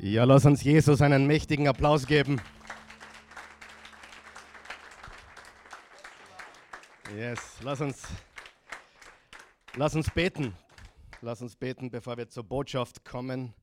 [0.00, 2.40] Ja, lass uns Jesus einen mächtigen Applaus geben.
[7.16, 8.06] Yes, lass uns,
[9.74, 10.54] lass uns beten.
[11.20, 13.54] Lass uns beten, bevor wir zur Botschaft kommen.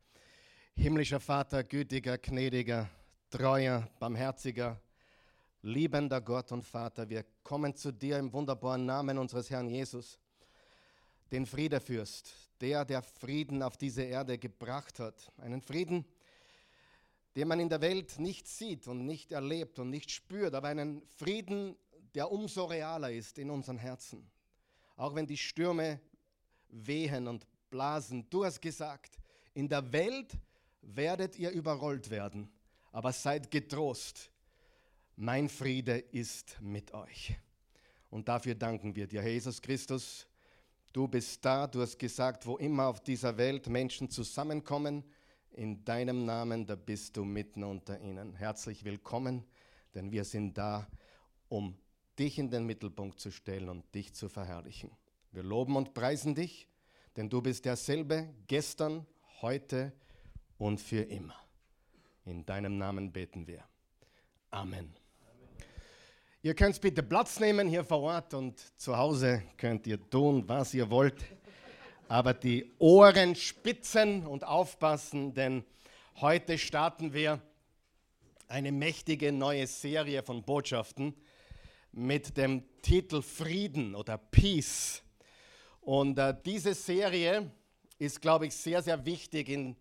[0.76, 2.90] Himmlischer Vater, gütiger, gnädiger,
[3.30, 4.82] treuer, barmherziger,
[5.62, 10.20] liebender Gott und Vater, wir kommen zu dir im wunderbaren Namen unseres Herrn Jesus,
[11.32, 15.32] den Friedefürst, der, der Frieden auf diese Erde gebracht hat.
[15.38, 16.04] Einen Frieden,
[17.36, 21.02] den man in der Welt nicht sieht und nicht erlebt und nicht spürt, aber einen
[21.18, 21.76] Frieden,
[22.14, 24.30] der umso realer ist in unseren Herzen.
[24.96, 26.00] Auch wenn die Stürme
[26.70, 28.26] wehen und blasen.
[28.30, 29.18] Du hast gesagt,
[29.54, 30.38] in der Welt
[30.82, 32.50] werdet ihr überrollt werden,
[32.92, 34.32] aber seid getrost.
[35.18, 37.36] Mein Friede ist mit euch.
[38.10, 40.28] Und dafür danken wir dir, Jesus Christus.
[40.94, 45.04] Du bist da, du hast gesagt, wo immer auf dieser Welt Menschen zusammenkommen,
[45.56, 48.36] in deinem Namen, da bist du mitten unter ihnen.
[48.36, 49.46] Herzlich willkommen,
[49.94, 50.88] denn wir sind da,
[51.48, 51.78] um
[52.20, 54.92] dich in den Mittelpunkt zu stellen und dich zu verherrlichen.
[55.32, 56.68] Wir loben und preisen dich,
[57.16, 59.06] denn du bist derselbe gestern,
[59.42, 59.94] heute
[60.58, 61.36] und für immer.
[62.26, 63.64] In deinem Namen beten wir.
[64.52, 64.94] Amen.
[66.42, 70.74] Ihr könnt bitte Platz nehmen hier vor Ort und zu Hause könnt ihr tun, was
[70.74, 71.24] ihr wollt
[72.08, 75.64] aber die Ohren spitzen und aufpassen, denn
[76.22, 77.42] heute starten wir
[78.48, 81.16] eine mächtige neue Serie von Botschaften
[81.92, 85.02] mit dem Titel Frieden oder Peace.
[85.82, 87.50] Und äh, diese Serie
[87.98, 89.76] ist, glaube ich, sehr, sehr wichtig in,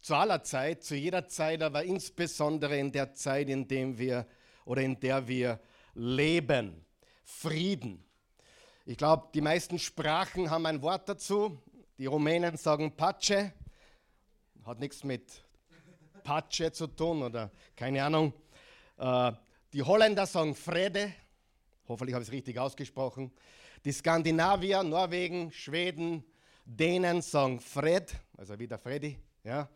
[0.00, 4.26] zu aller Zeit, zu jeder Zeit, aber insbesondere in der Zeit, in der wir
[4.64, 5.60] oder in der wir
[5.94, 6.84] leben.
[7.24, 8.05] Frieden.
[8.88, 11.60] Ich glaube, die meisten Sprachen haben ein Wort dazu.
[11.98, 13.50] Die Rumänen sagen Pace,
[14.64, 15.42] hat nichts mit
[16.22, 18.32] Pace zu tun oder keine Ahnung.
[18.96, 19.32] Äh,
[19.72, 21.12] die Holländer sagen Frede,
[21.88, 23.32] hoffentlich habe ich es richtig ausgesprochen.
[23.84, 26.24] Die Skandinavier, Norwegen, Schweden,
[26.64, 29.68] Dänen sagen Fred, also wie der Freddy, ja,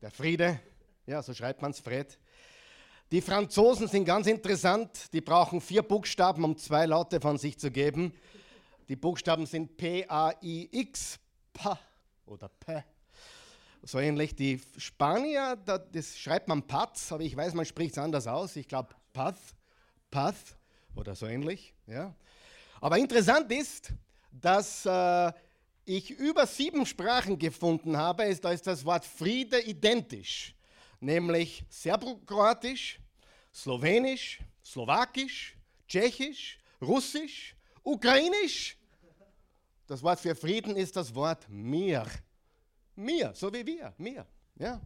[0.00, 0.58] der Friede,
[1.06, 2.18] ja, so schreibt man es, Fred.
[3.12, 7.70] Die Franzosen sind ganz interessant, die brauchen vier Buchstaben, um zwei Laute von sich zu
[7.70, 8.14] geben.
[8.88, 11.18] Die Buchstaben sind P-A-I-X,
[11.52, 11.68] P
[12.24, 12.82] oder P.
[13.82, 14.34] So ähnlich.
[14.34, 18.56] Die Spanier, das schreibt man Paz, aber ich weiß, man spricht es anders aus.
[18.56, 19.36] Ich glaube Paz,
[20.10, 20.56] Paz
[20.96, 21.74] oder so ähnlich.
[21.86, 22.14] Ja.
[22.80, 23.92] Aber interessant ist,
[24.30, 25.32] dass äh,
[25.84, 30.54] ich über sieben Sprachen gefunden habe, ist, da ist das Wort Friede identisch,
[30.98, 33.01] nämlich Serbokroatisch,
[33.52, 38.76] Slowenisch, Slowakisch, Tschechisch, Russisch, Ukrainisch.
[39.86, 42.06] Das Wort für Frieden ist das Wort mir.
[42.96, 44.26] Mir, so wie wir, mir.
[44.56, 44.80] Ja?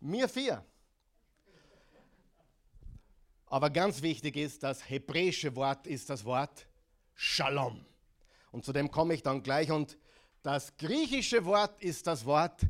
[0.00, 0.64] Mir vier.
[3.46, 6.66] Aber ganz wichtig ist, das hebräische Wort ist das Wort
[7.14, 7.84] Shalom.
[8.50, 9.70] Und zu dem komme ich dann gleich.
[9.70, 9.96] Und
[10.42, 12.60] das griechische Wort ist das Wort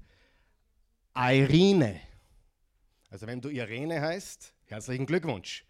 [1.15, 2.01] Irene.
[3.11, 5.65] Also wenn du Irene heißt, herzlichen Glückwunsch.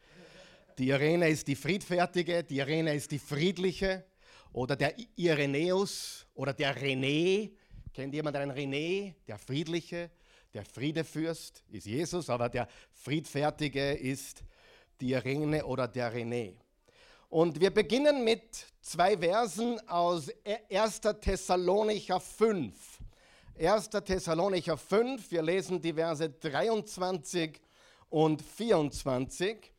[0.78, 4.04] Die Irene ist die friedfertige, die Irene ist die friedliche
[4.52, 7.50] oder der Irenäus oder der René.
[7.92, 9.14] Kennt jemand einen René?
[9.26, 10.10] Der friedliche,
[10.52, 14.42] der Friedefürst ist Jesus, aber der friedfertige ist
[15.00, 16.54] die Irene oder der René.
[17.28, 20.28] Und wir beginnen mit zwei Versen aus
[20.70, 21.00] 1.
[21.20, 22.72] Thessalonicher 5.
[23.58, 23.90] 1.
[23.90, 27.60] Thessalonicher 5, wir lesen die Verse 23
[28.10, 29.74] und 24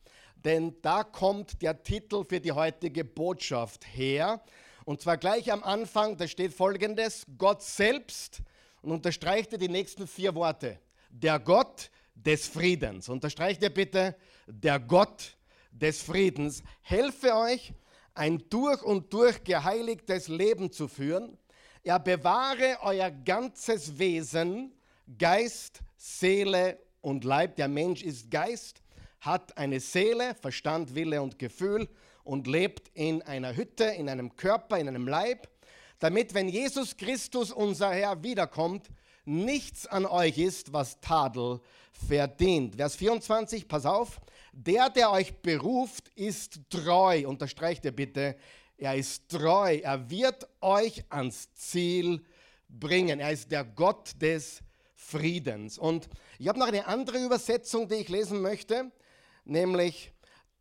[0.45, 4.41] denn da kommt der Titel für die heutige Botschaft her.
[4.85, 8.41] Und zwar gleich am Anfang, da steht folgendes, Gott selbst,
[8.83, 13.09] und unterstreicht ihr die nächsten vier Worte, der Gott des Friedens.
[13.09, 14.15] Unterstreicht ihr bitte,
[14.45, 15.35] der Gott
[15.71, 17.73] des Friedens helfe euch,
[18.13, 21.35] ein durch und durch geheiligtes Leben zu führen.
[21.83, 24.71] Er bewahre euer ganzes Wesen,
[25.17, 27.55] Geist, Seele und Leib.
[27.57, 28.81] Der Mensch ist Geist
[29.21, 31.87] hat eine Seele, Verstand, Wille und Gefühl
[32.23, 35.47] und lebt in einer Hütte, in einem Körper, in einem Leib,
[35.99, 38.89] damit, wenn Jesus Christus, unser Herr, wiederkommt,
[39.23, 42.75] nichts an euch ist, was Tadel verdient.
[42.75, 44.19] Vers 24, pass auf,
[44.51, 47.27] der, der euch beruft, ist treu.
[47.27, 48.35] Unterstreicht ihr bitte,
[48.77, 49.77] er ist treu.
[49.77, 52.23] Er wird euch ans Ziel
[52.67, 53.19] bringen.
[53.19, 54.61] Er ist der Gott des
[55.07, 55.77] Friedens.
[55.77, 56.09] Und
[56.39, 58.91] ich habe noch eine andere Übersetzung, die ich lesen möchte
[59.45, 60.11] nämlich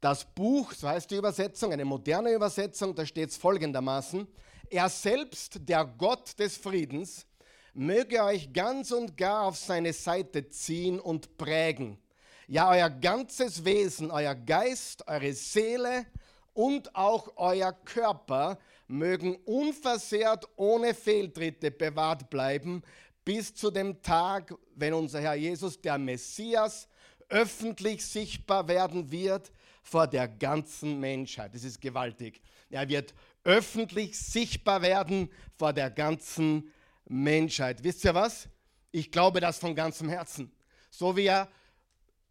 [0.00, 4.28] das Buch, so heißt die Übersetzung, eine moderne Übersetzung, da steht es folgendermaßen,
[4.70, 7.26] er selbst, der Gott des Friedens,
[7.72, 11.98] möge euch ganz und gar auf seine Seite ziehen und prägen.
[12.46, 16.06] Ja, euer ganzes Wesen, euer Geist, eure Seele
[16.52, 22.82] und auch euer Körper mögen unversehrt ohne Fehltritte bewahrt bleiben
[23.24, 26.88] bis zu dem Tag, wenn unser Herr Jesus, der Messias,
[27.28, 29.50] öffentlich sichtbar werden wird
[29.82, 31.54] vor der ganzen Menschheit.
[31.54, 32.40] Das ist gewaltig.
[32.70, 36.72] Er wird öffentlich sichtbar werden vor der ganzen
[37.06, 37.82] Menschheit.
[37.84, 38.48] Wisst ihr was?
[38.90, 40.52] Ich glaube das von ganzem Herzen.
[40.90, 41.48] So wie er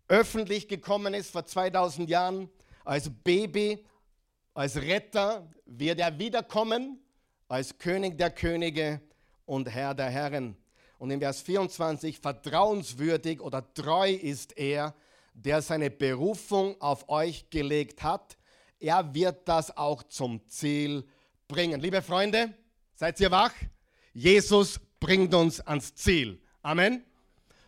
[0.07, 2.49] öffentlich gekommen ist vor 2000 Jahren
[2.83, 3.85] als Baby,
[4.53, 6.99] als Retter, wird er wiederkommen
[7.47, 9.01] als König der Könige
[9.45, 10.57] und Herr der Herren.
[11.03, 14.95] Und in Vers 24, vertrauenswürdig oder treu ist er,
[15.33, 18.37] der seine Berufung auf euch gelegt hat.
[18.79, 21.05] Er wird das auch zum Ziel
[21.49, 21.81] bringen.
[21.81, 22.53] Liebe Freunde,
[22.95, 23.51] seid ihr wach?
[24.13, 26.41] Jesus bringt uns ans Ziel.
[26.61, 27.03] Amen.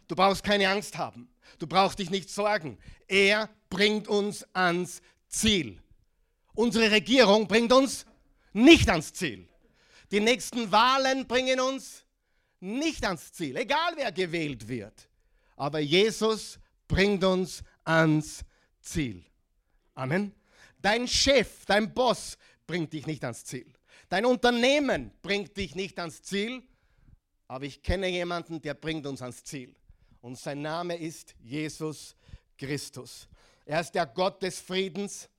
[0.08, 1.28] Du brauchst keine Angst haben.
[1.60, 2.78] Du brauchst dich nicht sorgen.
[3.06, 5.84] Er bringt uns ans Ziel.
[6.54, 8.06] Unsere Regierung bringt uns
[8.54, 9.46] nicht ans Ziel.
[10.12, 12.05] Die nächsten Wahlen bringen uns
[12.60, 15.08] nicht ans Ziel, egal wer gewählt wird.
[15.56, 18.44] Aber Jesus bringt uns ans
[18.82, 19.24] Ziel.
[19.94, 20.34] Amen.
[20.82, 22.38] Dein Chef, dein Boss
[22.68, 23.72] bringt dich nicht ans Ziel.
[24.10, 26.64] Dein Unternehmen bringt dich nicht ans Ziel.
[27.48, 29.76] Aber ich kenne jemanden, der bringt uns ans Ziel.
[30.22, 32.16] Und sein Name ist Jesus
[32.58, 33.28] Christus.
[33.66, 35.30] Er ist der Gott des Friedens.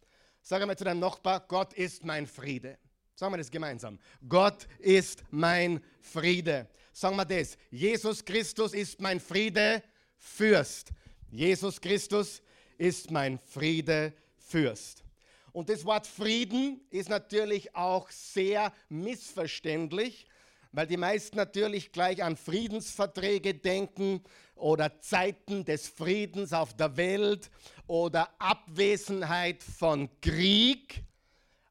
[0.42, 2.78] Sag einmal zu deinem Nachbar, Gott ist mein Friede.
[3.14, 3.98] Sagen wir das gemeinsam.
[4.28, 6.68] Gott ist mein Friede.
[6.98, 7.58] Sagen wir das.
[7.70, 9.82] Jesus Christus ist mein Friede,
[10.16, 10.92] Fürst.
[11.30, 12.40] Jesus Christus
[12.78, 15.04] ist mein Friede, Fürst.
[15.52, 20.26] Und das Wort Frieden ist natürlich auch sehr missverständlich,
[20.72, 24.22] weil die meisten natürlich gleich an Friedensverträge denken
[24.54, 27.50] oder Zeiten des Friedens auf der Welt
[27.86, 31.04] oder Abwesenheit von Krieg.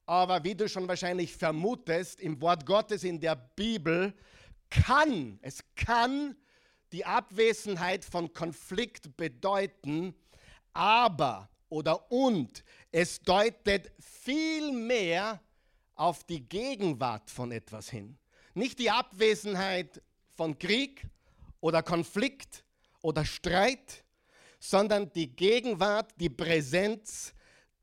[0.06, 4.14] Aber wie du schon wahrscheinlich vermutest, im Wort Gottes in der Bibel
[4.70, 6.36] kann, es kann
[6.92, 10.16] die Abwesenheit von Konflikt bedeuten,
[10.74, 15.42] aber oder und es deutet viel mehr
[15.96, 18.18] auf die Gegenwart von etwas hin.
[18.54, 20.02] Nicht die Abwesenheit
[20.36, 21.06] von Krieg
[21.60, 22.64] oder Konflikt
[23.02, 24.04] oder Streit,
[24.60, 27.34] sondern die Gegenwart, die Präsenz,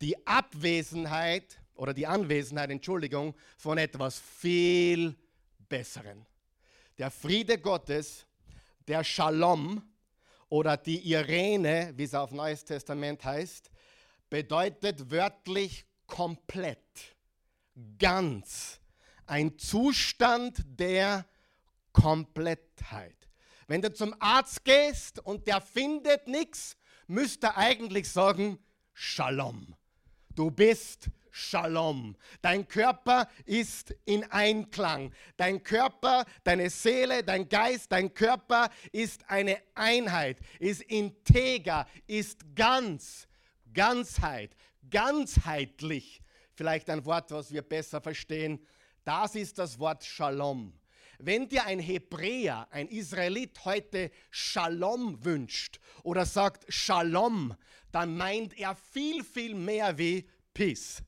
[0.00, 5.16] die Abwesenheit oder die Anwesenheit, Entschuldigung, von etwas viel
[5.68, 6.26] Besseren.
[7.02, 8.26] Der Friede Gottes,
[8.86, 9.82] der Shalom
[10.48, 13.72] oder die Irene, wie es auf Neues Testament heißt,
[14.30, 17.16] bedeutet wörtlich komplett,
[17.98, 18.78] ganz,
[19.26, 21.26] ein Zustand der
[21.90, 23.28] Komplettheit.
[23.66, 26.76] Wenn du zum Arzt gehst und der findet nichts,
[27.08, 28.60] müsste eigentlich sagen,
[28.92, 29.74] Shalom.
[30.36, 32.14] Du bist Shalom.
[32.42, 35.12] Dein Körper ist in Einklang.
[35.36, 43.26] Dein Körper, deine Seele, dein Geist, dein Körper ist eine Einheit, ist integer, ist ganz.
[43.72, 44.54] Ganzheit,
[44.90, 46.20] ganzheitlich.
[46.54, 48.64] Vielleicht ein Wort, was wir besser verstehen.
[49.04, 50.74] Das ist das Wort Shalom.
[51.18, 57.54] Wenn dir ein Hebräer, ein Israelit heute Shalom wünscht oder sagt Shalom,
[57.90, 61.02] dann meint er viel, viel mehr wie Peace.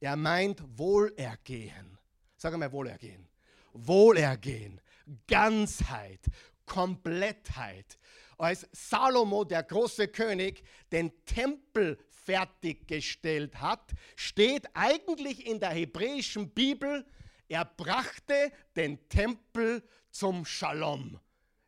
[0.00, 1.98] Er meint Wohlergehen.
[2.36, 3.26] Sag einmal Wohlergehen.
[3.72, 4.80] Wohlergehen,
[5.26, 6.20] Ganzheit,
[6.66, 7.98] Komplettheit.
[8.36, 10.62] Als Salomo, der große König,
[10.92, 17.04] den Tempel fertiggestellt hat, steht eigentlich in der hebräischen Bibel,
[17.48, 21.18] er brachte den Tempel zum Shalom.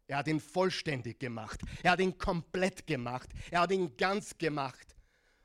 [0.06, 1.60] Er hat ihn vollständig gemacht.
[1.82, 3.30] Er hat ihn komplett gemacht.
[3.50, 4.94] Er hat ihn ganz gemacht.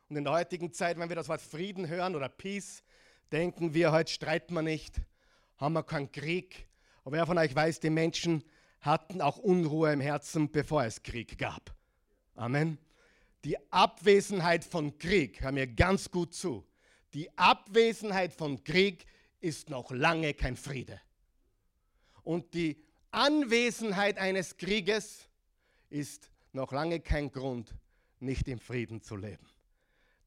[0.09, 2.83] Und in der heutigen Zeit, wenn wir das Wort Frieden hören oder Peace,
[3.31, 5.01] denken wir, heute streiten wir nicht,
[5.57, 6.67] haben wir keinen Krieg.
[7.03, 8.43] Aber wer von euch weiß, die Menschen
[8.81, 11.73] hatten auch Unruhe im Herzen, bevor es Krieg gab.
[12.35, 12.77] Amen.
[13.45, 16.65] Die Abwesenheit von Krieg, hör mir ganz gut zu,
[17.13, 19.05] die Abwesenheit von Krieg
[19.39, 20.99] ist noch lange kein Friede.
[22.23, 25.29] Und die Anwesenheit eines Krieges
[25.89, 27.73] ist noch lange kein Grund,
[28.19, 29.54] nicht im Frieden zu leben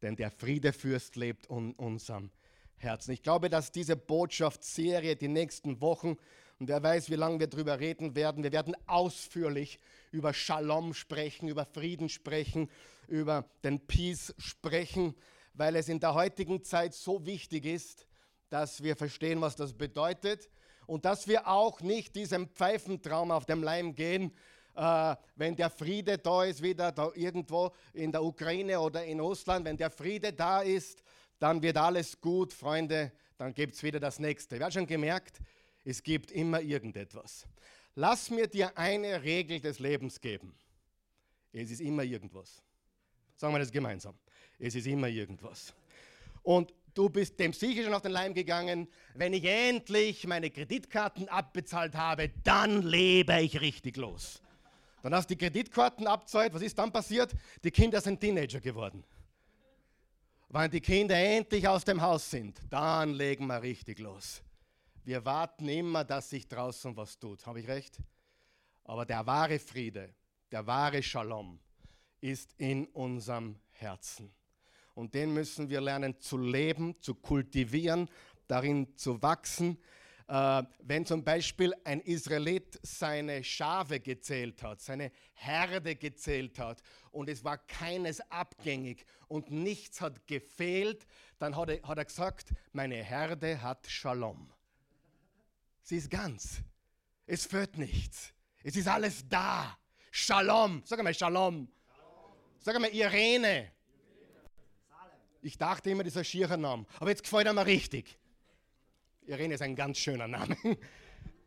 [0.03, 2.31] denn der Friedefürst lebt in unserem
[2.77, 3.13] Herzen.
[3.13, 6.17] Ich glaube, dass diese Botschaftsserie die nächsten Wochen,
[6.59, 9.79] und wer weiß, wie lange wir darüber reden werden, wir werden ausführlich
[10.11, 12.71] über Shalom sprechen, über Frieden sprechen,
[13.07, 15.15] über den Peace sprechen,
[15.55, 18.07] weil es in der heutigen Zeit so wichtig ist,
[18.49, 20.49] dass wir verstehen, was das bedeutet.
[20.89, 24.33] und dass wir auch nicht diesem Pfeifentraum auf dem Leim gehen,
[24.79, 29.65] äh, wenn der Friede da ist, wieder da irgendwo in der Ukraine oder in Russland,
[29.65, 31.03] wenn der Friede da ist,
[31.41, 34.59] dann wird alles gut, Freunde, dann gibt es wieder das nächste.
[34.59, 35.41] Wer hat schon gemerkt,
[35.85, 37.47] es gibt immer irgendetwas.
[37.97, 40.55] Lass mir dir eine Regel des Lebens geben.
[41.53, 42.63] Es ist immer irgendwas.
[43.35, 44.15] Sagen wir das gemeinsam.
[44.61, 45.75] Es ist immer irgendwas.
[46.43, 48.87] Und du bist dem sicher schon auf den Leim gegangen.
[49.15, 54.41] Wenn ich endlich meine Kreditkarten abbezahlt habe, dann lebe ich richtig los.
[55.09, 56.53] Dann hast du die Kreditkarten abzahlt.
[56.53, 57.35] Was ist dann passiert?
[57.65, 59.03] Die Kinder sind Teenager geworden.
[60.51, 64.43] Wenn die Kinder endlich aus dem Haus sind, dann legen wir richtig los.
[65.05, 67.47] Wir warten immer, dass sich draußen was tut.
[67.47, 67.97] Habe ich recht?
[68.85, 70.15] Aber der wahre Friede,
[70.53, 71.59] der wahre Shalom
[72.21, 74.31] ist in unserem Herzen.
[74.95, 78.11] Und den müssen wir lernen zu leben, zu kultivieren,
[78.47, 79.79] darin zu wachsen.
[80.29, 86.83] Äh, wenn zum Beispiel ein Israelit seine Schafe gezählt hat, seine Herde gezählt hat
[87.13, 91.07] und es war keines abgängig und nichts hat gefehlt,
[91.39, 94.53] dann hat er, hat er gesagt, meine Herde hat Shalom.
[95.81, 96.61] Sie ist ganz.
[97.27, 98.35] Es fehlt nichts.
[98.63, 99.79] Es ist alles da.
[100.11, 100.83] Shalom.
[100.85, 101.69] Sag mal Shalom.
[102.59, 103.73] Sag mal Irene.
[105.41, 106.85] Ich dachte immer, das ist ein schierer Name.
[107.01, 108.19] Aber jetzt gefällt er mir richtig.
[109.29, 110.57] Irene ist ein ganz schöner Name.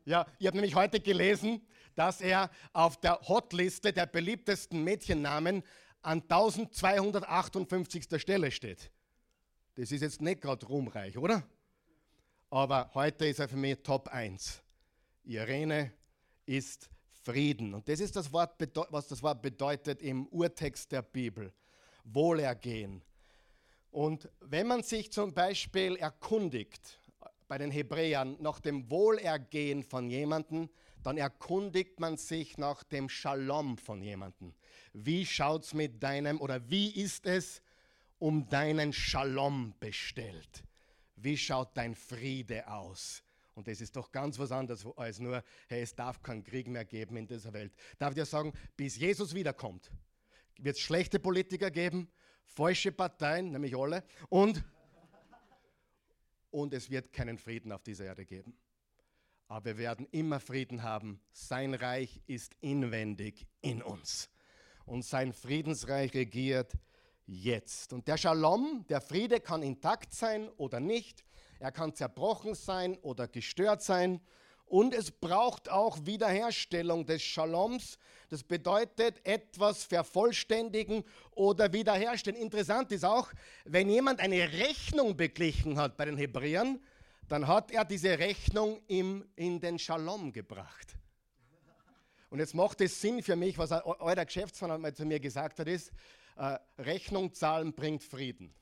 [0.04, 1.62] Ja, ich habe nämlich heute gelesen,
[1.94, 5.62] dass er auf der Hotliste der beliebtesten Mädchennamen
[6.02, 8.20] an 1258.
[8.20, 8.90] Stelle steht.
[9.76, 11.44] Das ist jetzt nicht gerade ruhmreich, oder?
[12.50, 14.64] Aber heute ist er für mich Top 1.
[15.24, 15.94] Irene
[16.48, 16.90] ist
[17.22, 17.76] Frieden.
[17.76, 18.56] Und das ist das Wort,
[18.90, 21.54] was das Wort bedeutet im Urtext der Bibel.
[22.06, 23.04] Wohlergehen.
[23.92, 27.01] Und wenn man sich zum Beispiel erkundigt
[27.52, 30.70] bei den Hebräern nach dem Wohlergehen von jemandem,
[31.04, 34.54] dann erkundigt man sich nach dem Shalom von jemandem.
[34.94, 37.62] Wie schaut es mit deinem oder wie ist es
[38.20, 40.64] um deinen Shalom bestellt?
[41.18, 43.22] Wie schaut dein Friede aus?
[43.54, 46.86] Und das ist doch ganz was anderes als nur, hey, es darf keinen Krieg mehr
[46.86, 47.74] geben in dieser Welt.
[48.00, 49.92] Darf ich dir sagen, bis Jesus wiederkommt,
[50.58, 52.08] wird es schlechte Politiker geben,
[52.46, 54.64] falsche Parteien, nämlich alle, und,
[56.52, 58.56] und es wird keinen Frieden auf dieser Erde geben.
[59.48, 61.20] Aber wir werden immer Frieden haben.
[61.34, 64.30] Sein Reich ist inwendig in uns.
[64.86, 66.78] Und sein Friedensreich regiert
[67.26, 67.94] jetzt.
[67.94, 71.24] Und der Shalom, der Friede kann intakt sein oder nicht.
[71.60, 74.22] Er kann zerbrochen sein oder gestört sein.
[74.72, 77.98] Und es braucht auch Wiederherstellung des Shaloms.
[78.30, 82.40] Das bedeutet etwas vervollständigen oder wiederherstellen.
[82.40, 83.28] Interessant ist auch,
[83.66, 86.80] wenn jemand eine Rechnung beglichen hat bei den Hebräern,
[87.28, 90.96] dann hat er diese Rechnung im, in den Shalom gebracht.
[92.30, 95.68] Und jetzt macht es Sinn für mich, was euer Geschäftsmann mal zu mir gesagt hat,
[95.68, 95.92] ist,
[96.38, 98.54] äh, Rechnung zahlen bringt Frieden.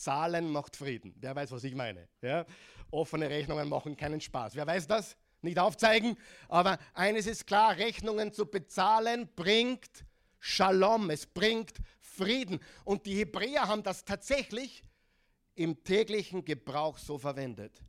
[0.00, 1.14] Zahlen macht Frieden.
[1.20, 2.08] Wer weiß, was ich meine?
[2.22, 2.46] Ja?
[2.90, 4.54] Offene Rechnungen machen keinen Spaß.
[4.56, 5.16] Wer weiß das?
[5.42, 6.16] Nicht aufzeigen.
[6.48, 10.04] Aber eines ist klar, Rechnungen zu bezahlen bringt
[10.38, 12.60] Shalom, es bringt Frieden.
[12.84, 14.82] Und die Hebräer haben das tatsächlich
[15.54, 17.82] im täglichen Gebrauch so verwendet.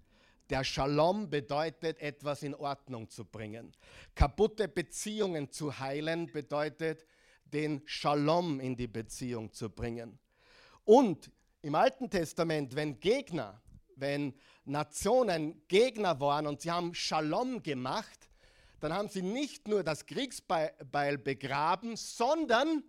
[0.49, 3.73] Der Shalom bedeutet, etwas in Ordnung zu bringen.
[4.15, 7.05] Kaputte Beziehungen zu heilen bedeutet,
[7.45, 10.19] den Shalom in die Beziehung zu bringen.
[10.83, 13.61] Und im Alten Testament, wenn Gegner,
[13.95, 14.33] wenn
[14.65, 18.29] Nationen Gegner waren und sie haben Shalom gemacht,
[18.79, 22.83] dann haben sie nicht nur das Kriegsbeil begraben, sondern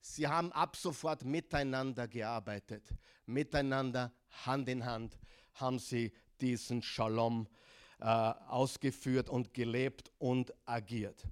[0.00, 2.94] sie haben ab sofort miteinander gearbeitet.
[3.24, 4.12] Miteinander,
[4.44, 5.18] Hand in Hand,
[5.54, 7.48] haben sie diesen Shalom
[8.00, 11.26] äh, ausgeführt und gelebt und agiert.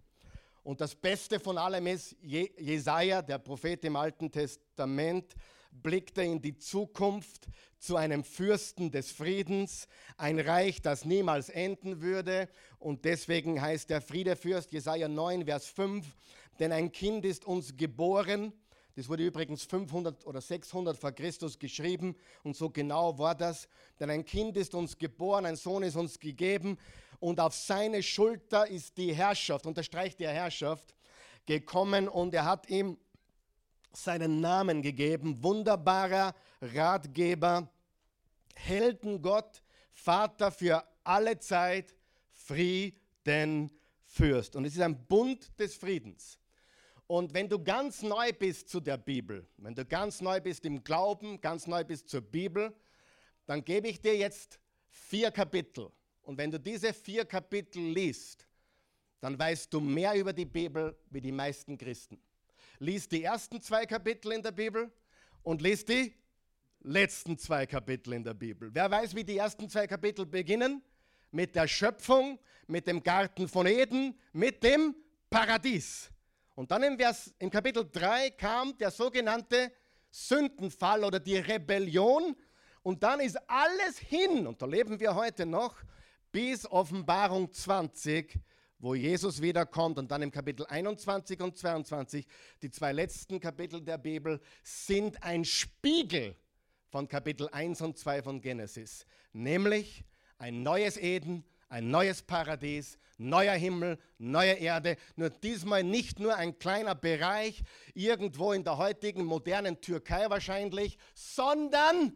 [0.62, 5.34] Und das Beste von allem ist, Jesaja, der Prophet im Alten Testament,
[5.70, 7.48] blickte in die Zukunft
[7.78, 12.48] zu einem Fürsten des Friedens, ein Reich, das niemals enden würde.
[12.78, 16.06] Und deswegen heißt der Friedefürst, Jesaja 9, Vers 5,
[16.58, 18.52] denn ein Kind ist uns geboren.
[18.96, 23.68] Das wurde übrigens 500 oder 600 vor Christus geschrieben und so genau war das.
[24.00, 26.78] Denn ein Kind ist uns geboren, ein Sohn ist uns gegeben
[27.20, 30.96] und auf seine Schulter ist die Herrschaft, unterstreicht die Herrschaft,
[31.46, 32.98] gekommen und er hat ihm
[33.92, 37.70] seinen Namen gegeben, wunderbarer Ratgeber,
[38.54, 41.94] Heldengott, Vater für alle Zeit,
[42.32, 43.70] Frieden,
[44.04, 44.56] Fürst.
[44.56, 46.38] Und es ist ein Bund des Friedens.
[47.06, 50.84] Und wenn du ganz neu bist zu der Bibel, wenn du ganz neu bist im
[50.84, 52.74] Glauben, ganz neu bist zur Bibel,
[53.46, 55.90] dann gebe ich dir jetzt vier Kapitel
[56.22, 58.46] Und wenn du diese vier Kapitel liest,
[59.20, 62.20] dann weißt du mehr über die Bibel wie die meisten Christen.
[62.80, 64.90] Lies die ersten zwei Kapitel in der Bibel
[65.42, 66.14] und lies die
[66.80, 68.70] letzten zwei Kapitel in der Bibel.
[68.72, 70.82] Wer weiß, wie die ersten zwei Kapitel beginnen?
[71.30, 74.94] Mit der Schöpfung, mit dem Garten von Eden, mit dem
[75.28, 76.10] Paradies.
[76.54, 79.72] Und dann im, Vers, im Kapitel 3 kam der sogenannte
[80.10, 82.34] Sündenfall oder die Rebellion.
[82.82, 85.76] Und dann ist alles hin, und da leben wir heute noch,
[86.32, 88.38] bis Offenbarung 20,
[88.78, 89.98] wo Jesus wiederkommt.
[89.98, 92.26] Und dann im Kapitel 21 und 22,
[92.62, 96.36] die zwei letzten Kapitel der Bibel, sind ein Spiegel
[96.90, 99.04] von Kapitel 1 und 2 von Genesis.
[99.32, 100.04] Nämlich
[100.38, 104.96] ein neues Eden, ein neues Paradies, neuer Himmel, neue Erde.
[105.16, 107.62] Nur diesmal nicht nur ein kleiner Bereich
[107.94, 112.14] irgendwo in der heutigen modernen Türkei wahrscheinlich, sondern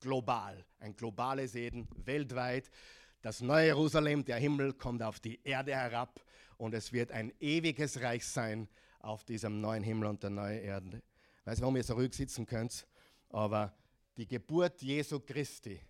[0.00, 0.64] global.
[0.78, 2.70] Ein globales Eden weltweit.
[3.24, 6.20] Das neue Jerusalem, der Himmel kommt auf die Erde herab
[6.58, 11.02] und es wird ein ewiges Reich sein auf diesem neuen Himmel und der neuen Erde.
[11.40, 12.86] Ich weiß, warum ihr so ruhig sitzen könnt,
[13.30, 13.74] aber
[14.18, 15.80] die Geburt Jesu Christi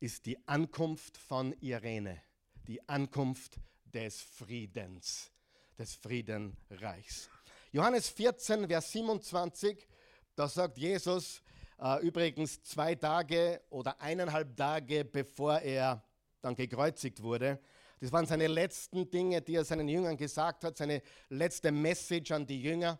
[0.00, 2.22] ist die Ankunft von Irene,
[2.66, 5.30] die Ankunft des Friedens,
[5.78, 7.28] des Friedenreichs.
[7.70, 9.86] Johannes 14, Vers 27,
[10.34, 11.42] da sagt Jesus,
[11.78, 16.02] äh, übrigens zwei Tage oder eineinhalb Tage bevor er
[16.40, 17.60] dann gekreuzigt wurde,
[18.00, 22.46] das waren seine letzten Dinge, die er seinen Jüngern gesagt hat, seine letzte Message an
[22.46, 22.98] die Jünger.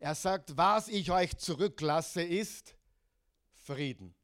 [0.00, 2.74] Er sagt, was ich euch zurücklasse, ist
[3.54, 4.14] Frieden.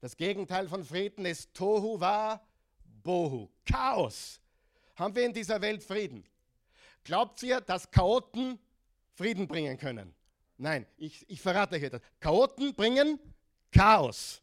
[0.00, 2.40] Das Gegenteil von Frieden ist Tohu wa
[3.02, 4.38] Bohu, Chaos.
[4.96, 6.24] Haben wir in dieser Welt Frieden?
[7.02, 8.58] Glaubt ihr, dass Chaoten
[9.14, 10.14] Frieden bringen können?
[10.58, 12.02] Nein, ich, ich verrate euch etwas.
[12.20, 13.18] Chaoten bringen
[13.72, 14.42] Chaos.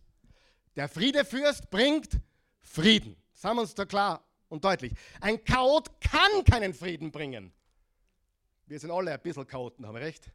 [0.75, 2.19] Der Friedefürst bringt
[2.61, 3.20] Frieden.
[3.41, 4.93] Sagen wir uns da klar und deutlich.
[5.19, 7.51] Ein Chaot kann keinen Frieden bringen.
[8.67, 10.31] Wir sind alle ein bisschen Chaoten, haben wir recht?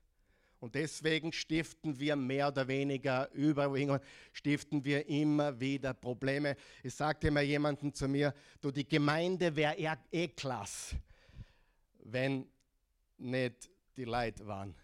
[0.58, 4.00] Und deswegen stiften wir mehr oder weniger überall,
[4.32, 6.56] stiften wir immer wieder Probleme.
[6.82, 9.76] Es sagte immer jemanden zu mir, du, die Gemeinde wäre
[10.10, 10.96] eh klasse,
[12.00, 12.44] wenn
[13.18, 14.74] nicht die Leute waren.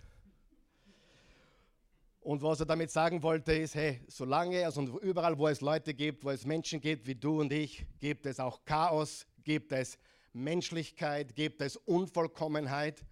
[2.23, 6.25] Und was er damit sagen wollte, ist, hey, solange, also überall, wo es Leute gibt,
[6.25, 9.99] wo es Menschen gibt wie du und ich, gibt es auch Chaos, gibt es
[10.33, 13.05] Menschlichkeit, gibt es Unvollkommenheit.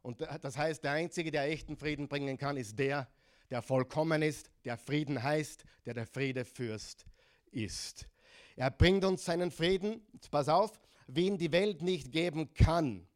[0.00, 3.08] Und das heißt, der Einzige, der echten Frieden bringen kann, ist der,
[3.50, 7.04] der vollkommen ist, der Frieden heißt, der der Friedefürst
[7.50, 8.08] ist.
[8.54, 13.08] Er bringt uns seinen Frieden, pass auf, wie ihn die Welt nicht geben kann.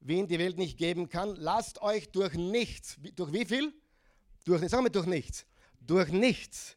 [0.00, 3.74] Wie ihn die Welt nicht geben kann, lasst euch durch nichts, durch wie viel?
[4.46, 5.44] Durch, sagen wir durch nichts.
[5.80, 6.76] Durch nichts.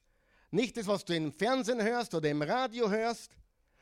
[0.49, 3.37] Nicht das, was du im Fernsehen hörst oder im Radio hörst,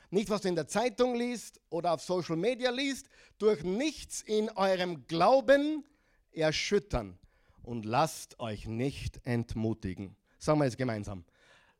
[0.09, 4.49] nicht was du in der Zeitung liest oder auf Social Media liest, durch nichts in
[4.49, 5.85] eurem Glauben
[6.31, 7.17] erschüttern
[7.63, 10.17] und lasst euch nicht entmutigen.
[10.37, 11.23] Sagen wir es gemeinsam.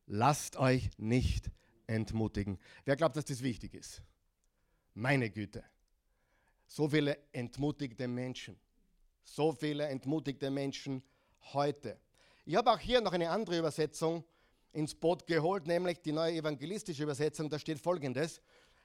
[0.05, 1.51] Lasst euch nicht
[1.87, 2.57] entmutigen.
[2.85, 4.01] Wer glaubt, dass das wichtig ist?
[4.93, 5.65] Meine Güte.
[6.67, 8.57] So viele entmutigte Menschen.
[9.25, 11.03] So viele entmutigte Menschen
[11.53, 11.99] heute.
[12.45, 14.23] Ich habe auch hier noch eine andere Übersetzung
[14.71, 17.49] ins Boot geholt, nämlich die neue evangelistische Übersetzung.
[17.49, 18.41] Da steht folgendes: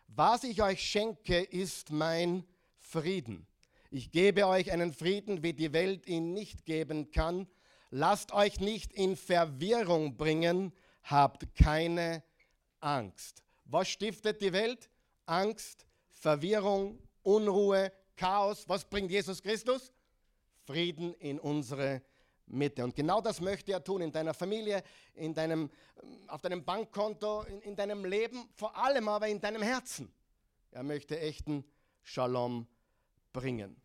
[0.08, 2.44] Was ich euch schenke, ist mein
[2.78, 3.46] Frieden.
[3.90, 7.46] Ich gebe euch einen Frieden, wie die Welt ihn nicht geben kann.
[7.90, 10.72] Lasst euch nicht in Verwirrung bringen,
[11.02, 12.22] habt keine
[12.80, 13.42] Angst.
[13.66, 14.88] Was stiftet die Welt?
[15.26, 18.68] Angst, Verwirrung, Unruhe, Chaos.
[18.68, 19.92] Was bringt Jesus Christus?
[20.64, 22.11] Frieden in unsere Welt.
[22.52, 22.84] Mitte.
[22.84, 24.82] Und genau das möchte er tun in deiner Familie,
[25.14, 25.70] in deinem,
[26.28, 30.12] auf deinem Bankkonto, in, in deinem Leben, vor allem aber in deinem Herzen.
[30.70, 31.64] Er möchte echten
[32.02, 32.66] Shalom
[33.32, 33.76] bringen.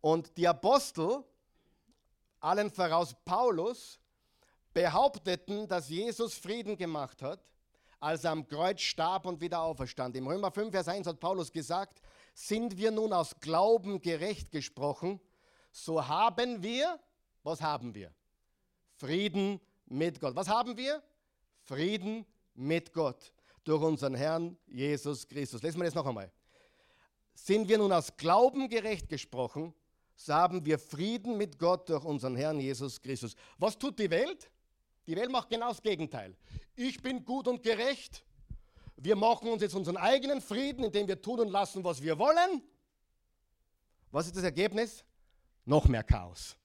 [0.00, 1.24] Und die Apostel,
[2.40, 3.98] allen voraus Paulus,
[4.72, 7.40] behaupteten, dass Jesus Frieden gemacht hat,
[8.00, 10.16] als er am Kreuz starb und wieder auferstand.
[10.16, 12.02] Im Römer 5, Vers 1 hat Paulus gesagt,
[12.34, 15.20] sind wir nun aus Glauben gerecht gesprochen,
[15.70, 16.98] so haben wir
[17.42, 18.12] was haben wir?
[18.94, 20.34] Frieden mit Gott.
[20.34, 21.02] Was haben wir?
[21.62, 23.32] Frieden mit Gott
[23.64, 25.62] durch unseren Herrn Jesus Christus.
[25.62, 26.30] Lesen wir das noch einmal.
[27.34, 29.74] Sind wir nun aus Glauben gerecht gesprochen,
[30.14, 33.34] so haben wir Frieden mit Gott durch unseren Herrn Jesus Christus.
[33.58, 34.50] Was tut die Welt?
[35.06, 36.36] Die Welt macht genau das Gegenteil.
[36.76, 38.24] Ich bin gut und gerecht.
[38.96, 42.62] Wir machen uns jetzt unseren eigenen Frieden, indem wir tun und lassen, was wir wollen.
[44.12, 45.04] Was ist das Ergebnis?
[45.64, 46.56] Noch mehr Chaos.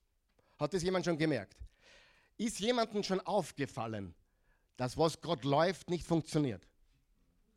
[0.58, 1.56] Hat das jemand schon gemerkt?
[2.38, 4.13] Ist jemandem schon aufgefallen,
[4.76, 6.67] dass was Gott läuft, nicht funktioniert?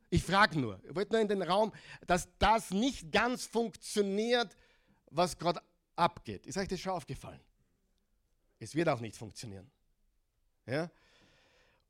[0.08, 1.72] Ich frage nur, ich wollte nur in den Raum,
[2.06, 4.56] dass das nicht ganz funktioniert,
[5.10, 5.60] was gerade
[5.94, 6.46] abgeht.
[6.46, 7.40] Ist euch das schon aufgefallen?
[8.58, 9.70] Es wird auch nicht funktionieren.
[10.66, 10.90] Ja?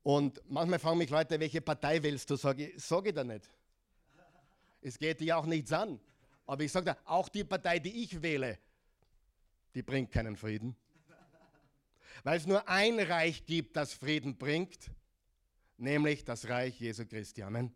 [0.03, 2.35] Und manchmal fragen mich Leute, welche Partei willst du?
[2.35, 3.49] Sage ich, sag ich da nicht.
[4.81, 5.99] Es geht dir auch nichts an.
[6.45, 8.57] Aber ich sage da, auch die Partei, die ich wähle,
[9.73, 10.75] die bringt keinen Frieden.
[12.23, 14.91] Weil es nur ein Reich gibt, das Frieden bringt,
[15.77, 17.41] nämlich das Reich Jesu Christi.
[17.41, 17.73] Amen.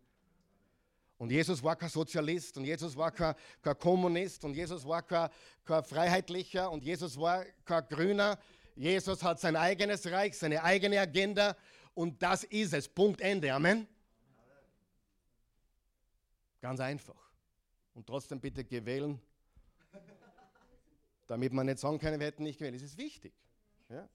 [1.18, 5.30] Und Jesus war kein Sozialist und Jesus war kein, kein Kommunist und Jesus war kein,
[5.64, 8.38] kein Freiheitlicher und Jesus war kein Grüner.
[8.74, 11.56] Jesus hat sein eigenes Reich, seine eigene Agenda
[11.94, 12.86] und das ist es.
[12.86, 13.52] Punkt Ende.
[13.52, 13.88] Amen.
[16.60, 17.30] Ganz einfach.
[17.94, 19.18] Und trotzdem bitte gewählen,
[21.26, 22.74] damit man nicht sagen kann, wir hätten nicht gewählt.
[22.74, 23.32] Das ist wichtig.
[23.88, 24.06] Ja?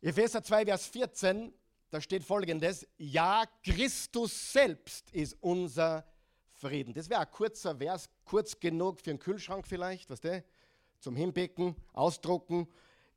[0.00, 1.52] Epheser 2, Vers 14
[1.90, 6.04] da steht folgendes, ja, Christus selbst ist unser
[6.52, 6.92] Frieden.
[6.92, 10.44] Das wäre ein kurzer Vers, kurz genug für einen Kühlschrank vielleicht, was der?
[10.98, 12.66] Zum Hinbecken, ausdrucken.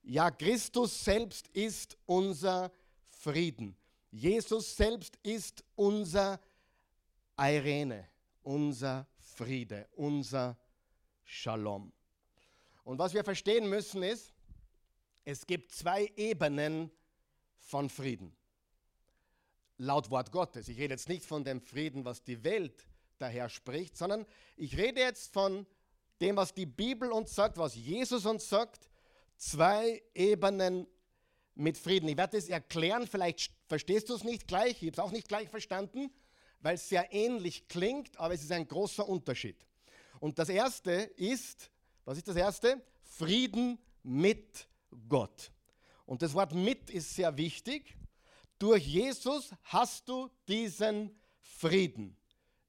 [0.04, 2.72] Ja, Christus selbst ist unser
[3.10, 3.76] Frieden.
[4.12, 6.39] Jesus selbst ist unser
[7.38, 8.08] Irene,
[8.44, 10.58] unser Friede, unser
[11.24, 11.92] Shalom.
[12.84, 14.34] Und was wir verstehen müssen ist,
[15.30, 16.89] es gibt zwei Ebenen
[17.60, 18.36] von Frieden
[19.78, 20.68] laut Wort Gottes.
[20.68, 22.88] Ich rede jetzt nicht von dem Frieden, was die Welt
[23.20, 24.26] daher spricht, sondern
[24.58, 25.68] ich rede jetzt von
[26.20, 28.89] dem, was die Bibel uns sagt, was Jesus uns sagt.
[29.38, 30.88] Zwei Ebenen
[31.54, 32.10] mit Frieden.
[32.10, 35.28] Ich werde es erklären, vielleicht verstehst du es nicht gleich, ich habe es auch nicht
[35.28, 36.12] gleich verstanden,
[36.62, 39.63] weil es sehr ähnlich klingt, aber es ist ein großer Unterschied.
[40.20, 41.70] Und das erste ist,
[42.04, 42.82] was ist das erste?
[43.04, 44.68] Frieden mit
[45.08, 45.52] Gott.
[46.06, 47.95] Und das Wort mit ist sehr wichtig.
[48.58, 52.17] Durch Jesus hast du diesen Frieden,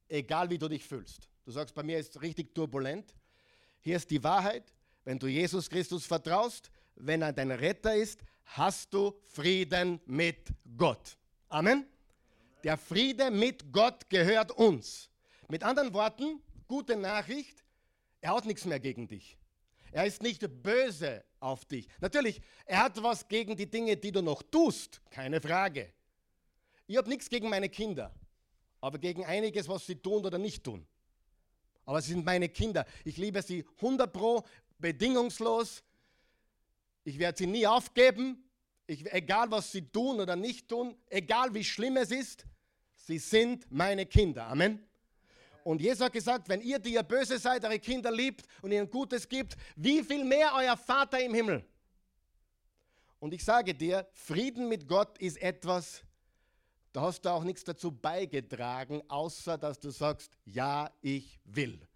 [0.09, 1.29] egal wie du dich fühlst.
[1.45, 3.15] Du sagst, bei mir ist es richtig turbulent.
[3.81, 4.73] Hier ist die Wahrheit.
[5.05, 11.17] Wenn du Jesus Christus vertraust, wenn er dein Retter ist, hast du Frieden mit Gott.
[11.49, 11.87] Amen.
[12.63, 15.09] Der Friede mit Gott gehört uns.
[15.49, 17.65] Mit anderen Worten, gute Nachricht,
[18.21, 19.39] er hat nichts mehr gegen dich.
[19.93, 21.89] Er ist nicht böse auf dich.
[22.01, 25.93] Natürlich, er hat was gegen die Dinge, die du noch tust, keine Frage.
[26.87, 28.15] Ich habe nichts gegen meine Kinder,
[28.81, 30.87] aber gegen einiges, was sie tun oder nicht tun.
[31.87, 32.87] Aber sie sind meine Kinder.
[33.05, 34.45] Ich liebe sie 100 pro,
[34.79, 35.83] bedingungslos.
[37.05, 38.45] Ich werde sie nie aufgeben,
[38.87, 42.45] ich, egal was sie tun oder nicht tun, egal wie schlimm es ist.
[42.97, 44.47] Sie sind meine Kinder.
[44.47, 44.85] Amen.
[45.65, 48.91] Und Jesus hat gesagt, wenn ihr, die ihr böse seid, eure Kinder liebt und ihnen
[48.91, 51.65] Gutes gibt, wie viel mehr euer Vater im Himmel.
[53.19, 56.03] Und ich sage dir, Frieden mit Gott ist etwas,
[56.93, 61.87] da hast du auch nichts dazu beigetragen, außer dass du sagst, ja, ich will.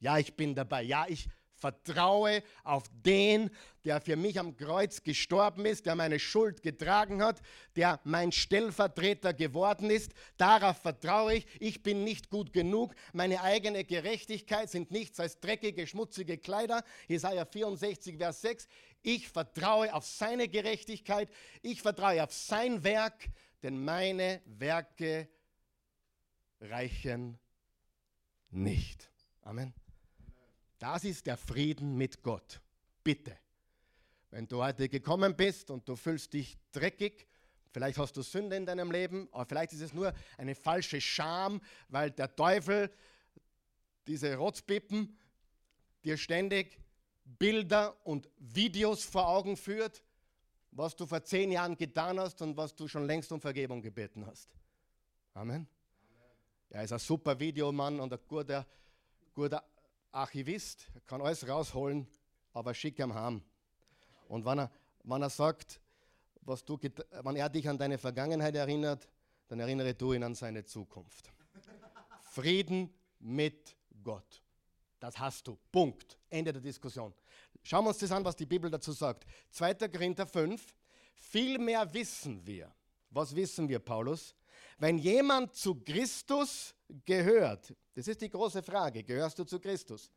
[0.00, 0.82] Ja, ich bin dabei.
[0.82, 3.50] Ja, ich vertraue auf den,
[3.84, 7.40] der für mich am Kreuz gestorben ist, der meine Schuld getragen hat,
[7.76, 10.12] der mein Stellvertreter geworden ist.
[10.36, 11.46] Darauf vertraue ich.
[11.60, 12.94] Ich bin nicht gut genug.
[13.12, 16.84] Meine eigene Gerechtigkeit sind nichts als dreckige, schmutzige Kleider.
[17.08, 18.68] Jesaja 64, Vers 6.
[19.02, 21.30] Ich vertraue auf seine Gerechtigkeit.
[21.62, 23.28] Ich vertraue auf sein Werk,
[23.62, 25.28] denn meine Werke
[26.60, 27.38] reichen
[28.50, 29.10] nicht.
[29.42, 29.85] Amen.
[30.78, 32.60] Das ist der Frieden mit Gott.
[33.02, 33.36] Bitte.
[34.30, 37.26] Wenn du heute gekommen bist und du fühlst dich dreckig,
[37.70, 41.60] vielleicht hast du Sünde in deinem Leben, aber vielleicht ist es nur eine falsche Scham,
[41.88, 42.90] weil der Teufel,
[44.06, 45.16] diese Rotzpippen,
[46.04, 46.78] dir ständig
[47.24, 50.02] Bilder und Videos vor Augen führt,
[50.70, 54.26] was du vor zehn Jahren getan hast und was du schon längst um Vergebung gebeten
[54.26, 54.54] hast.
[55.34, 55.66] Amen.
[56.70, 58.66] Er ist ein super Videomann und ein guter,
[59.34, 59.64] guter
[60.16, 62.06] Archivist, kann alles rausholen,
[62.52, 63.42] aber schick ihm heim.
[64.28, 64.70] Und wenn er,
[65.04, 65.80] wenn er sagt,
[66.40, 66.78] was du,
[67.22, 69.08] wenn er dich an deine Vergangenheit erinnert,
[69.48, 71.30] dann erinnere du ihn an seine Zukunft.
[72.30, 74.42] Frieden mit Gott.
[74.98, 75.58] Das hast du.
[75.70, 76.18] Punkt.
[76.30, 77.12] Ende der Diskussion.
[77.62, 79.26] Schauen wir uns das an, was die Bibel dazu sagt.
[79.50, 79.74] 2.
[79.88, 80.74] Korinther 5.
[81.14, 82.72] Vielmehr wissen wir.
[83.10, 84.34] Was wissen wir, Paulus?
[84.78, 90.12] Wenn jemand zu Christus gehört, das ist die große Frage, gehörst du zu Christus?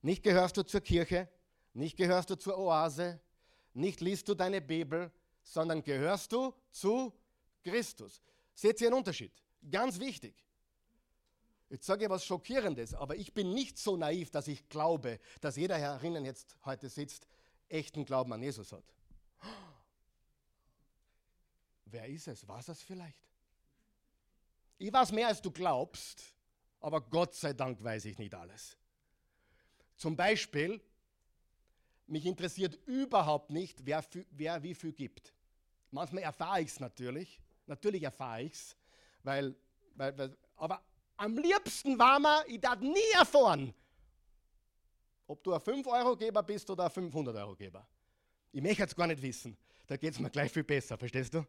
[0.00, 1.28] Nicht gehörst du zur Kirche,
[1.74, 3.20] nicht gehörst du zur Oase,
[3.74, 5.12] nicht liest du deine Bibel,
[5.42, 7.12] sondern gehörst du zu
[7.62, 8.22] Christus.
[8.54, 9.32] Seht ihr einen Unterschied?
[9.70, 10.34] Ganz wichtig.
[11.68, 15.56] Jetzt sage ich was Schockierendes, aber ich bin nicht so naiv, dass ich glaube, dass
[15.56, 17.26] jeder herinnen jetzt heute sitzt,
[17.68, 18.84] echten Glauben an Jesus hat.
[21.86, 22.46] Wer ist es?
[22.46, 23.26] War es das vielleicht?
[24.78, 26.22] Ich weiß mehr, als du glaubst,
[26.80, 28.76] aber Gott sei Dank weiß ich nicht alles.
[29.96, 30.80] Zum Beispiel,
[32.06, 35.32] mich interessiert überhaupt nicht, wer, wer wie viel gibt.
[35.90, 37.40] Manchmal erfahre ich es natürlich.
[37.66, 38.76] Natürlich erfahre ich es.
[39.22, 39.56] Weil,
[39.94, 40.82] weil, weil, aber
[41.16, 43.74] am liebsten war mir, ich darf nie erfahren,
[45.26, 47.86] ob du ein 5-Euro-Geber bist oder ein 500-Euro-Geber.
[48.52, 49.56] Ich möchte es gar nicht wissen.
[49.86, 51.44] Da geht es mir gleich viel besser, verstehst du?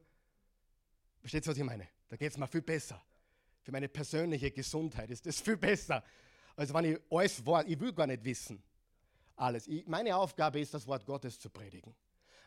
[1.20, 1.88] Verstehst du, was ich meine?
[2.08, 3.02] Da geht es mir viel besser.
[3.68, 6.02] Für meine persönliche Gesundheit ist es viel besser,
[6.56, 8.64] als wenn ich alles Wort, ich will gar nicht wissen.
[9.36, 9.68] Alles.
[9.68, 11.94] Ich, meine Aufgabe ist, das Wort Gottes zu predigen.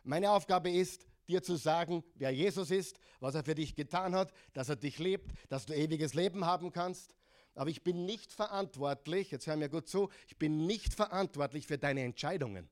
[0.02, 4.33] Meine Aufgabe ist, dir zu sagen, wer Jesus ist, was er für dich getan hat,
[4.54, 7.14] dass er dich liebt, dass du ewiges Leben haben kannst.
[7.54, 11.76] Aber ich bin nicht verantwortlich, jetzt hör mir gut zu, ich bin nicht verantwortlich für
[11.76, 12.70] deine Entscheidungen.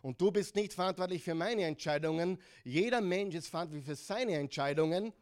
[0.00, 2.38] Und du bist nicht verantwortlich für meine Entscheidungen.
[2.62, 5.12] Jeder Mensch ist verantwortlich für seine Entscheidungen.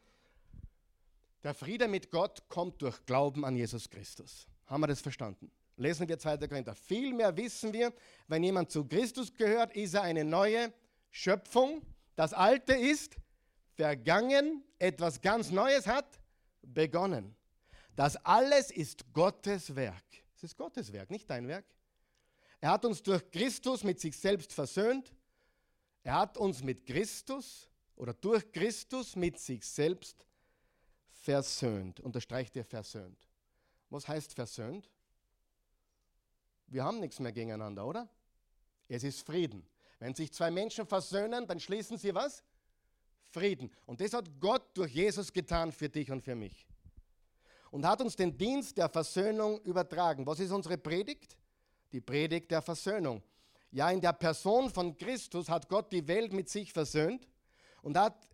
[1.43, 4.47] Der Friede mit Gott kommt durch Glauben an Jesus Christus.
[4.67, 5.51] Haben wir das verstanden?
[5.75, 6.37] Lesen wir 2.
[6.37, 6.75] Korinther.
[6.75, 7.91] Vielmehr wissen wir,
[8.27, 10.71] wenn jemand zu Christus gehört, ist er eine neue
[11.09, 11.81] Schöpfung.
[12.15, 13.15] Das Alte ist
[13.73, 16.19] vergangen, etwas ganz Neues hat
[16.61, 17.35] begonnen.
[17.95, 20.03] Das alles ist Gottes Werk.
[20.35, 21.65] Es ist Gottes Werk, nicht dein Werk.
[22.59, 25.11] Er hat uns durch Christus mit sich selbst versöhnt.
[26.03, 30.30] Er hat uns mit Christus oder durch Christus mit sich selbst versöhnt.
[32.01, 33.27] Unterstreicht er versöhnt.
[33.89, 34.89] Was heißt versöhnt?
[36.67, 38.09] Wir haben nichts mehr gegeneinander, oder?
[38.87, 39.65] Es ist Frieden.
[39.99, 42.43] Wenn sich zwei Menschen versöhnen, dann schließen sie was?
[43.29, 43.71] Frieden.
[43.85, 46.67] Und das hat Gott durch Jesus getan für dich und für mich.
[47.69, 50.25] Und hat uns den Dienst der Versöhnung übertragen.
[50.25, 51.37] Was ist unsere Predigt?
[51.91, 53.21] Die Predigt der Versöhnung.
[53.71, 57.27] Ja, in der Person von Christus hat Gott die Welt mit sich versöhnt
[57.81, 58.27] und, hat,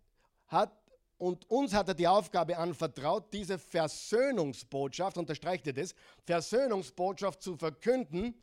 [0.48, 0.72] hat,
[1.18, 8.34] und uns hat er die Aufgabe anvertraut, diese Versöhnungsbotschaft, unterstreicht ihr das, Versöhnungsbotschaft zu verkünden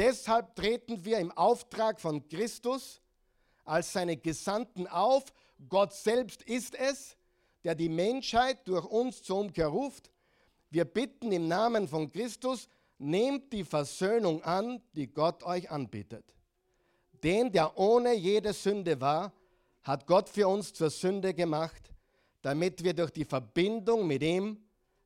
[0.00, 3.02] Deshalb treten wir im Auftrag von Christus
[3.66, 5.24] als seine Gesandten auf.
[5.68, 7.18] Gott selbst ist es,
[7.64, 10.10] der die Menschheit durch uns zur Umkehr ruft.
[10.70, 16.24] Wir bitten im Namen von Christus, nehmt die Versöhnung an, die Gott euch anbietet.
[17.22, 19.34] Den, der ohne jede Sünde war,
[19.82, 21.89] hat Gott für uns zur Sünde gemacht,
[22.42, 24.58] damit wir durch die Verbindung mit ihm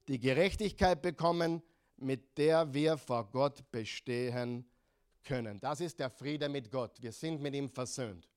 [0.08, 1.62] die Gerechtigkeit bekommen,
[1.96, 4.64] mit der wir vor Gott bestehen
[5.22, 5.58] können.
[5.60, 7.00] Das ist der Friede mit Gott.
[7.00, 8.28] Wir sind mit ihm versöhnt.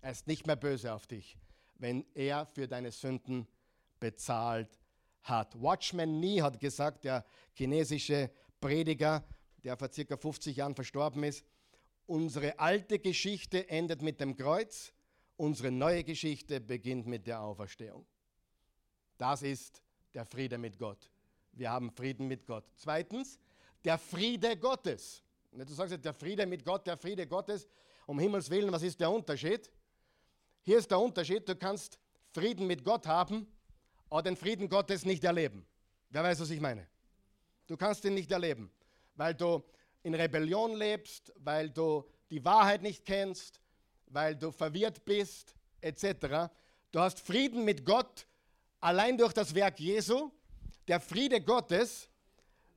[0.00, 1.36] Er ist nicht mehr böse auf dich,
[1.76, 3.46] wenn er für deine Sünden
[4.00, 4.78] bezahlt
[5.22, 5.60] hat.
[5.60, 9.24] Watchman Nee hat gesagt, der chinesische Prediger,
[9.64, 11.44] der vor circa 50 Jahren verstorben ist,
[12.06, 14.92] unsere alte Geschichte endet mit dem Kreuz,
[15.36, 18.06] unsere neue Geschichte beginnt mit der Auferstehung.
[19.18, 19.82] Das ist
[20.14, 21.10] der Friede mit Gott.
[21.52, 22.64] Wir haben Frieden mit Gott.
[22.76, 23.38] Zweitens,
[23.84, 25.22] der Friede Gottes.
[25.52, 27.66] Du sagst jetzt, der Friede mit Gott, der Friede Gottes,
[28.06, 29.70] um Himmels Willen, was ist der Unterschied?
[30.62, 31.98] Hier ist der Unterschied, du kannst
[32.32, 33.46] Frieden mit Gott haben,
[34.10, 35.66] aber den Frieden Gottes nicht erleben.
[36.10, 36.86] Wer weiß, was ich meine?
[37.66, 38.70] Du kannst ihn nicht erleben,
[39.14, 39.64] weil du
[40.02, 43.60] in Rebellion lebst, weil du die Wahrheit nicht kennst,
[44.06, 46.52] weil du verwirrt bist, etc.
[46.92, 48.26] Du hast Frieden mit Gott
[48.86, 50.30] allein durch das Werk Jesu.
[50.86, 52.08] Der Friede Gottes,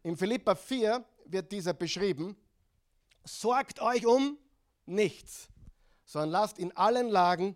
[0.02, 2.36] in Philippa 4 wird dieser beschrieben,
[3.24, 4.39] sorgt euch um
[4.88, 5.50] nichts,
[6.06, 7.56] sondern lasst in allen Lagen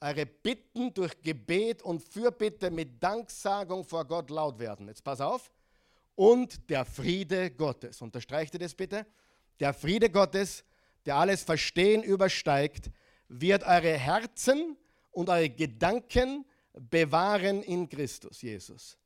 [0.00, 4.88] eure Bitten durch Gebet und Fürbitte mit Danksagung vor Gott laut werden.
[4.88, 5.52] Jetzt pass auf.
[6.14, 9.06] Und der Friede Gottes, unterstreicht ihr das bitte?
[9.58, 10.64] Der Friede Gottes,
[11.04, 12.90] der alles Verstehen übersteigt,
[13.28, 14.78] wird eure Herzen
[15.10, 18.96] und eure Gedanken bewahren in Christus Jesus.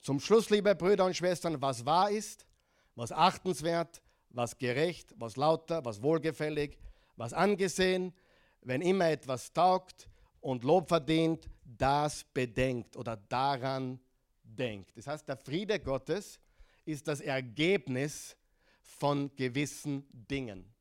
[0.00, 2.46] Zum Schluss, liebe Brüder und Schwestern, was wahr ist,
[2.94, 6.78] was achtenswert, was gerecht, was lauter, was wohlgefällig,
[7.16, 8.14] was angesehen,
[8.62, 10.08] wenn immer etwas taugt
[10.40, 14.00] und Lob verdient, das bedenkt oder daran
[14.42, 14.96] denkt.
[14.96, 16.38] Das heißt, der Friede Gottes
[16.84, 18.36] ist das Ergebnis
[18.80, 20.72] von gewissen Dingen.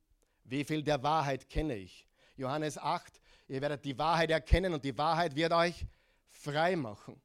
[0.43, 2.07] Wie viel der Wahrheit kenne ich?
[2.35, 5.85] Johannes 8, ihr werdet die Wahrheit erkennen und die Wahrheit wird euch
[6.39, 7.21] frei machen.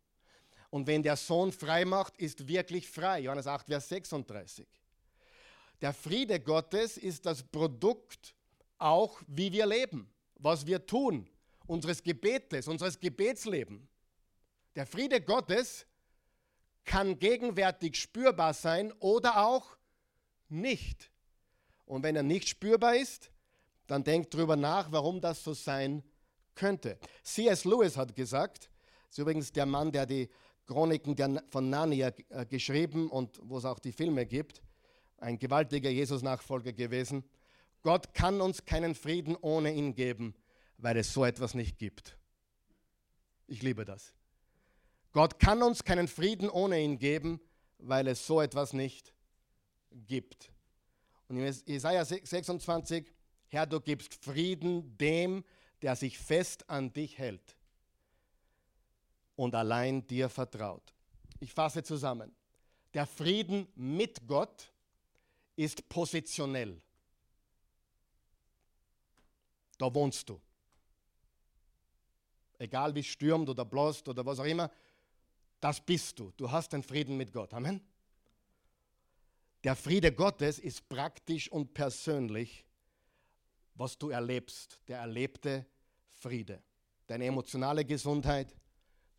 [0.70, 3.20] Und wenn der Sohn frei macht, ist wirklich frei.
[3.20, 4.66] Johannes 8, Vers 36.
[5.80, 8.34] Der Friede Gottes ist das Produkt
[8.78, 11.28] auch, wie wir leben, was wir tun,
[11.66, 13.88] unseres Gebetes, unseres Gebetsleben.
[14.74, 15.86] Der Friede Gottes
[16.84, 19.76] kann gegenwärtig spürbar sein oder auch
[20.48, 21.10] nicht.
[21.86, 23.30] Und wenn er nicht spürbar ist,
[23.86, 26.02] dann denkt darüber nach, warum das so sein
[26.54, 26.98] könnte.
[27.22, 27.64] C.S.
[27.64, 28.70] Lewis hat gesagt,
[29.14, 30.28] ist übrigens der Mann, der die
[30.66, 34.60] Chroniken von Narnia äh, geschrieben und wo es auch die Filme gibt.
[35.18, 37.22] Ein gewaltiger Jesus-Nachfolger gewesen.
[37.82, 40.34] Gott kann uns keinen Frieden ohne ihn geben,
[40.78, 42.18] weil es so etwas nicht gibt.
[43.46, 44.14] Ich liebe das.
[45.12, 47.40] Gott kann uns keinen Frieden ohne ihn geben,
[47.78, 49.14] weil es so etwas nicht
[49.92, 50.50] gibt.
[51.28, 53.12] Und in Jesaja 26,
[53.46, 55.44] Herr, du gibst Frieden dem,
[55.82, 57.56] der sich fest an dich hält
[59.36, 60.94] und allein dir vertraut.
[61.40, 62.34] Ich fasse zusammen.
[62.92, 64.72] Der Frieden mit Gott
[65.56, 66.80] ist positionell.
[69.78, 70.40] Da wohnst du.
[72.58, 74.70] Egal wie stürmt oder bläst oder was auch immer,
[75.60, 76.30] das bist du.
[76.36, 77.52] Du hast den Frieden mit Gott.
[77.52, 77.80] Amen.
[79.64, 82.64] Der Friede Gottes ist praktisch und persönlich,
[83.74, 85.66] was du erlebst, der erlebte
[86.12, 86.62] Friede.
[87.06, 88.54] Deine emotionale Gesundheit,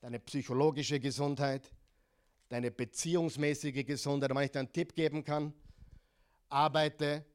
[0.06, 1.72] deine psychologische Gesundheit,
[2.48, 4.30] deine beziehungsmäßige Gesundheit.
[4.30, 5.52] Wenn ich dir einen Tipp geben kann,
[6.48, 7.26] arbeite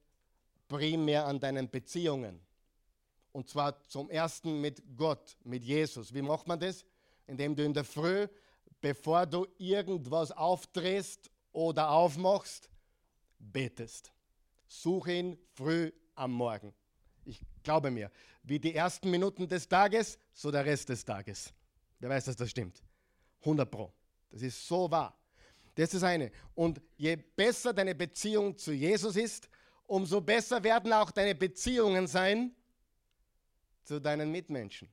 [0.69, 2.39] primär an deinen Beziehungen.
[3.33, 6.15] Und zwar zum ersten mit Gott, mit Jesus.
[6.15, 6.85] Wie macht man das?
[7.27, 8.29] Indem du in der Früh,
[8.81, 12.71] bevor du irgendwas aufdrehst oder aufmachst,
[13.41, 14.13] betest.
[14.69, 16.73] Suche ihn früh am Morgen.
[17.25, 18.13] Ich glaube mir,
[18.45, 21.53] wie die ersten Minuten des Tages, so der Rest des Tages.
[22.01, 22.83] Wer weiß, dass das stimmt?
[23.41, 23.93] 100 Pro.
[24.31, 25.17] Das ist so wahr.
[25.75, 26.33] Das ist das eine.
[26.55, 29.49] Und je besser deine Beziehung zu Jesus ist,
[29.87, 32.55] umso besser werden auch deine Beziehungen sein
[33.85, 34.89] zu deinen Mitmenschen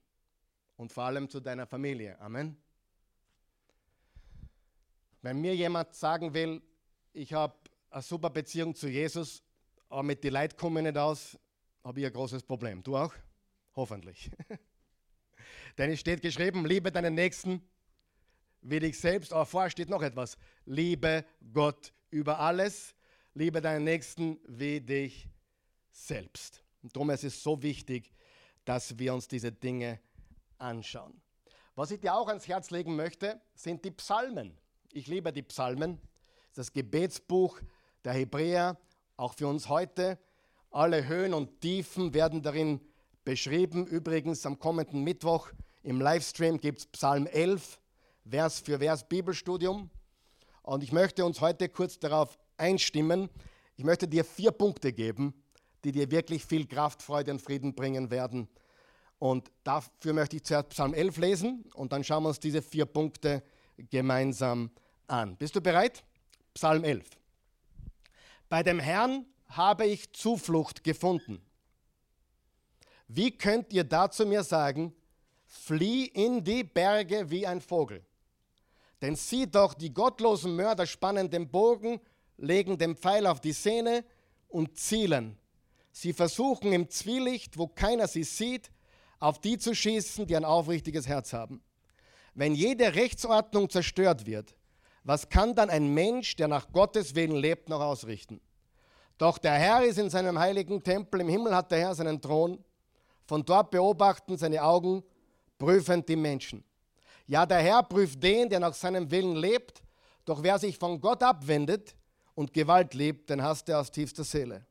[0.76, 2.20] und vor allem zu deiner Familie.
[2.20, 2.58] Amen.
[5.22, 6.62] Wenn mir jemand sagen will,
[7.13, 7.56] ich habe
[7.89, 9.43] eine super Beziehung zu Jesus,
[9.89, 11.38] aber mit den Leuten komme ich nicht aus,
[11.84, 12.84] habe ich ein großes Problem.
[12.84, 13.13] Du auch?
[13.76, 14.32] Hoffentlich.
[15.78, 17.62] Denn es steht geschrieben, liebe deinen Nächsten
[18.62, 20.38] wie dich selbst, aber vorher steht noch etwas.
[20.66, 22.96] Liebe Gott über alles,
[23.34, 25.30] liebe deinen Nächsten wie dich
[25.92, 26.63] selbst.
[26.82, 28.12] Und darum ist es so wichtig,
[28.66, 30.00] dass wir uns diese Dinge
[30.58, 31.22] anschauen.
[31.76, 34.58] Was ich dir auch ans Herz legen möchte, sind die Psalmen.
[34.92, 36.02] Ich liebe die Psalmen.
[36.56, 37.62] Das Gebetsbuch
[38.04, 38.80] der Hebräer,
[39.16, 40.18] auch für uns heute.
[40.72, 42.82] Alle Höhen und Tiefen werden darin
[43.24, 43.86] beschrieben.
[43.86, 45.52] Übrigens am kommenden Mittwoch
[45.88, 47.80] im Livestream gibt es Psalm 11,
[48.30, 49.89] Vers für Vers Bibelstudium.
[50.62, 53.30] Und ich möchte uns heute kurz darauf einstimmen.
[53.78, 55.34] Ich möchte dir vier Punkte geben,
[55.86, 58.50] die dir wirklich viel Kraft, Freude und Frieden bringen werden.
[59.17, 62.86] Und dafür möchte ich zuerst Psalm 11 lesen und dann schauen wir uns diese vier
[62.86, 63.41] Punkte
[63.78, 64.71] gemeinsam
[65.08, 65.38] an.
[65.38, 66.04] Bist du bereit?
[66.54, 67.10] Psalm 11.
[68.50, 71.41] Bei dem Herrn habe ich Zuflucht gefunden.
[73.08, 74.93] Wie könnt ihr dazu mir sagen,
[75.47, 78.05] Flieh in die Berge wie ein Vogel.
[79.01, 81.99] Denn sieh doch, die gottlosen Mörder spannen den Bogen,
[82.38, 84.03] legen den Pfeil auf die Sehne
[84.47, 85.38] und zielen.
[85.91, 88.71] Sie versuchen im Zwielicht, wo keiner sie sieht,
[89.19, 91.63] auf die zu schießen, die ein aufrichtiges Herz haben.
[92.36, 94.55] Wenn jede Rechtsordnung zerstört wird,
[95.03, 98.41] was kann dann ein Mensch, der nach Gottes Willen lebt, noch ausrichten?
[99.17, 102.63] Doch der Herr ist in seinem heiligen Tempel, im Himmel hat der Herr seinen Thron.
[103.25, 105.03] Von dort beobachten seine Augen
[105.58, 106.63] prüfend die Menschen.
[107.26, 109.82] Ja, der Herr prüft den, der nach seinem Willen lebt,
[110.26, 111.96] doch wer sich von Gott abwendet
[112.36, 114.65] und Gewalt liebt, den hasst er aus tiefster Seele.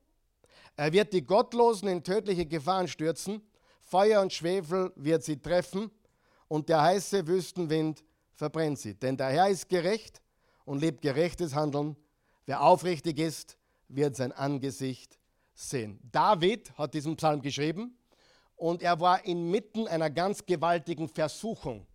[0.77, 3.43] Er wird die Gottlosen in tödliche Gefahren stürzen,
[3.81, 5.91] Feuer und Schwefel wird sie treffen
[6.49, 8.03] und der heiße Wüstenwind
[8.35, 8.95] verbrennt sie.
[8.95, 10.21] Denn der Herr ist gerecht
[10.65, 11.97] und liebt gerechtes Handeln.
[12.47, 13.57] Wer aufrichtig ist,
[13.89, 15.19] wird sein Angesicht
[15.55, 16.01] sehen.
[16.11, 17.96] David hat diesen Psalm geschrieben
[18.57, 21.87] und er war inmitten einer ganz gewaltigen Versuchung,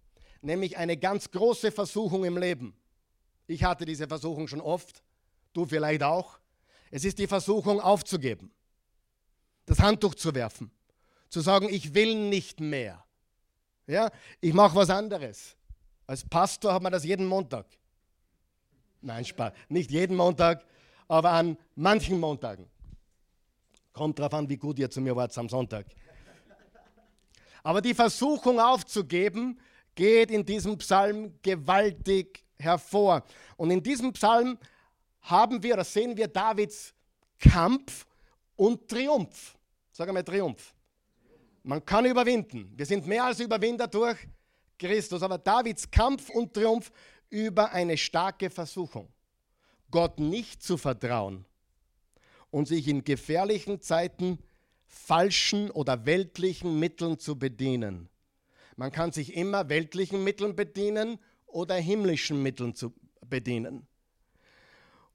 [0.41, 2.75] nämlich eine ganz große Versuchung im Leben.
[3.47, 5.03] Ich hatte diese Versuchung schon oft,
[5.53, 6.39] du vielleicht auch.
[6.91, 8.51] Es ist die Versuchung aufzugeben,
[9.65, 10.71] das Handtuch zu werfen,
[11.29, 13.03] zu sagen, ich will nicht mehr.
[13.87, 15.55] Ja, ich mache was anderes.
[16.05, 17.65] Als Pastor hat man das jeden Montag.
[19.01, 19.53] Nein, Spaß.
[19.69, 20.63] Nicht jeden Montag,
[21.07, 22.69] aber an manchen Montagen.
[23.93, 25.85] Kommt darauf an, wie gut ihr zu mir wart am Sonntag.
[27.63, 29.59] Aber die Versuchung aufzugeben
[29.95, 33.23] geht in diesem Psalm gewaltig hervor.
[33.57, 34.57] Und in diesem Psalm
[35.21, 36.93] haben wir, oder sehen wir Davids
[37.39, 38.05] Kampf
[38.55, 39.57] und Triumph.
[39.91, 40.73] Sag einmal Triumph.
[41.63, 42.71] Man kann überwinden.
[42.75, 44.17] Wir sind mehr als Überwinder durch
[44.79, 45.21] Christus.
[45.21, 46.91] Aber Davids Kampf und Triumph
[47.29, 49.07] über eine starke Versuchung.
[49.91, 51.45] Gott nicht zu vertrauen
[52.49, 54.50] und sich in gefährlichen Zeiten zu
[54.91, 58.09] falschen oder weltlichen Mitteln zu bedienen.
[58.75, 61.17] Man kann sich immer weltlichen Mitteln bedienen
[61.47, 63.87] oder himmlischen Mitteln zu bedienen,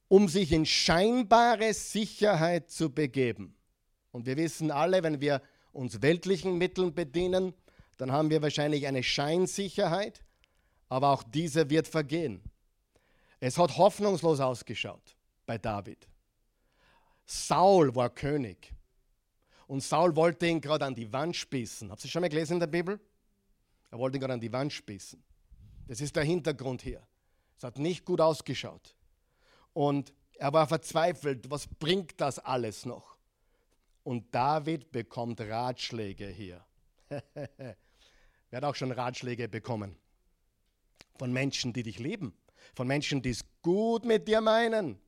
[0.09, 3.55] um sich in scheinbare Sicherheit zu begeben.
[4.13, 7.53] Und wir wissen alle, wenn wir uns weltlichen Mitteln bedienen,
[7.99, 10.25] dann haben wir wahrscheinlich eine Scheinsicherheit,
[10.89, 12.43] aber auch diese wird vergehen.
[13.41, 16.09] Es hat hoffnungslos ausgeschaut bei David.
[17.27, 18.76] Saul war König
[19.67, 21.91] und Saul wollte ihn gerade an die Wand spießen.
[21.91, 23.01] Habt ihr schon mal gelesen in der Bibel?
[23.91, 25.23] Er wollte ihn gerade an die Wand spießen.
[25.89, 27.03] Das ist der Hintergrund hier.
[27.57, 28.95] Es hat nicht gut ausgeschaut.
[29.73, 33.17] Und er war verzweifelt, was bringt das alles noch?
[34.05, 36.65] Und David bekommt Ratschläge hier.
[37.09, 37.77] Wer
[38.53, 39.97] hat auch schon Ratschläge bekommen?
[41.19, 42.37] Von Menschen, die dich lieben.
[42.75, 45.01] Von Menschen, die es gut mit dir meinen.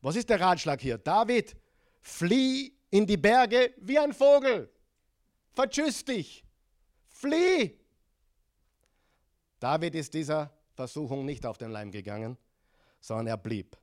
[0.00, 0.98] Was ist der Ratschlag hier?
[0.98, 1.56] David,
[2.00, 4.70] flieh in die Berge wie ein Vogel.
[5.52, 6.44] Vertschüss dich.
[7.08, 7.78] Flieh.
[9.58, 12.36] David ist dieser Versuchung nicht auf den Leim gegangen,
[13.00, 13.76] sondern er blieb.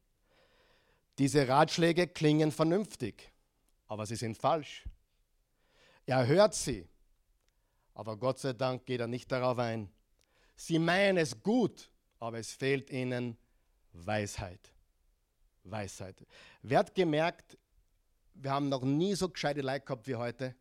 [1.18, 3.32] Diese Ratschläge klingen vernünftig,
[3.88, 4.86] aber sie sind falsch.
[6.06, 6.88] Er hört sie,
[7.94, 9.90] aber Gott sei Dank geht er nicht darauf ein.
[10.56, 11.90] Sie meinen es gut,
[12.20, 13.38] aber es fehlt ihnen
[13.92, 14.72] Weisheit.
[15.64, 16.26] Weisheit.
[16.62, 17.58] Wer hat gemerkt,
[18.36, 20.56] wir haben noch nie so gescheite Leute gehabt wie heute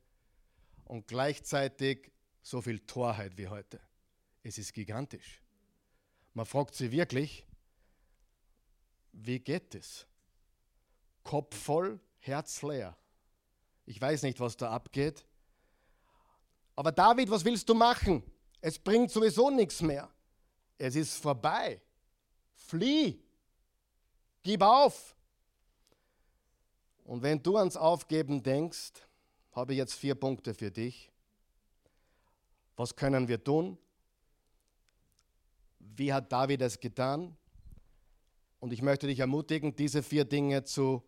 [0.85, 2.11] und gleichzeitig
[2.43, 3.81] so viel Torheit wie heute.
[4.43, 5.43] Es ist gigantisch.
[6.35, 7.47] Man fragt sich wirklich,
[9.13, 10.07] wie geht es?
[11.23, 12.97] Kopf voll, Herz leer.
[13.87, 15.25] Ich weiß nicht, was da abgeht.
[16.77, 18.23] Aber David, was willst du machen?
[18.61, 20.11] Es bringt sowieso nichts mehr.
[20.79, 21.81] Es ist vorbei.
[22.55, 23.23] Flieh.
[24.43, 25.15] Gib auf.
[27.05, 28.93] Und wenn du ans Aufgeben denkst,
[29.53, 31.11] habe ich jetzt vier Punkte für dich.
[32.77, 33.79] Was können wir tun?
[35.79, 37.37] Wie hat David es getan?
[38.59, 41.03] Und ich möchte dich ermutigen, diese vier Dinge zu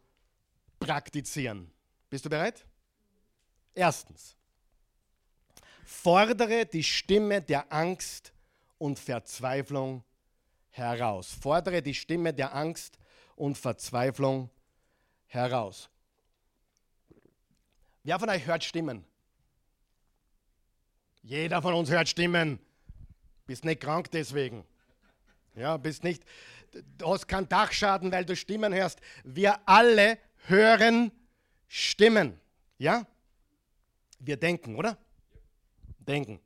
[0.79, 1.71] praktizieren.
[2.11, 2.67] Bist du bereit?
[3.75, 4.37] Erstens,
[5.85, 8.33] fordere die Stimme der Angst
[8.79, 10.05] und Verzweiflung
[10.71, 11.33] heraus.
[11.33, 12.99] Fordere die Stimme der Angst
[13.35, 14.51] und Verzweiflung
[15.27, 15.89] heraus.
[18.03, 19.05] Wer von euch hört Stimmen?
[21.23, 22.61] Jeder von uns hört Stimmen.
[23.47, 24.65] Bist nicht krank deswegen.
[25.55, 26.23] Ja, bist nicht,
[26.99, 29.01] du hast keinen Dachschaden, weil du Stimmen hörst.
[29.25, 31.11] Wir alle hören
[31.67, 32.39] Stimmen.
[32.79, 33.07] Ja?
[34.19, 34.97] Wir denken, oder?
[35.99, 36.41] Denken.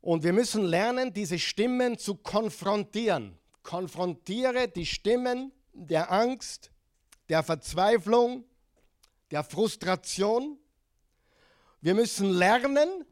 [0.00, 3.36] Und wir müssen lernen, diese Stimmen zu konfrontieren.
[3.64, 6.70] Konfrontiere die Stimmen der Angst,
[7.28, 8.44] der Verzweiflung,
[9.30, 10.58] der Frustration.
[11.80, 13.04] Wir müssen lernen,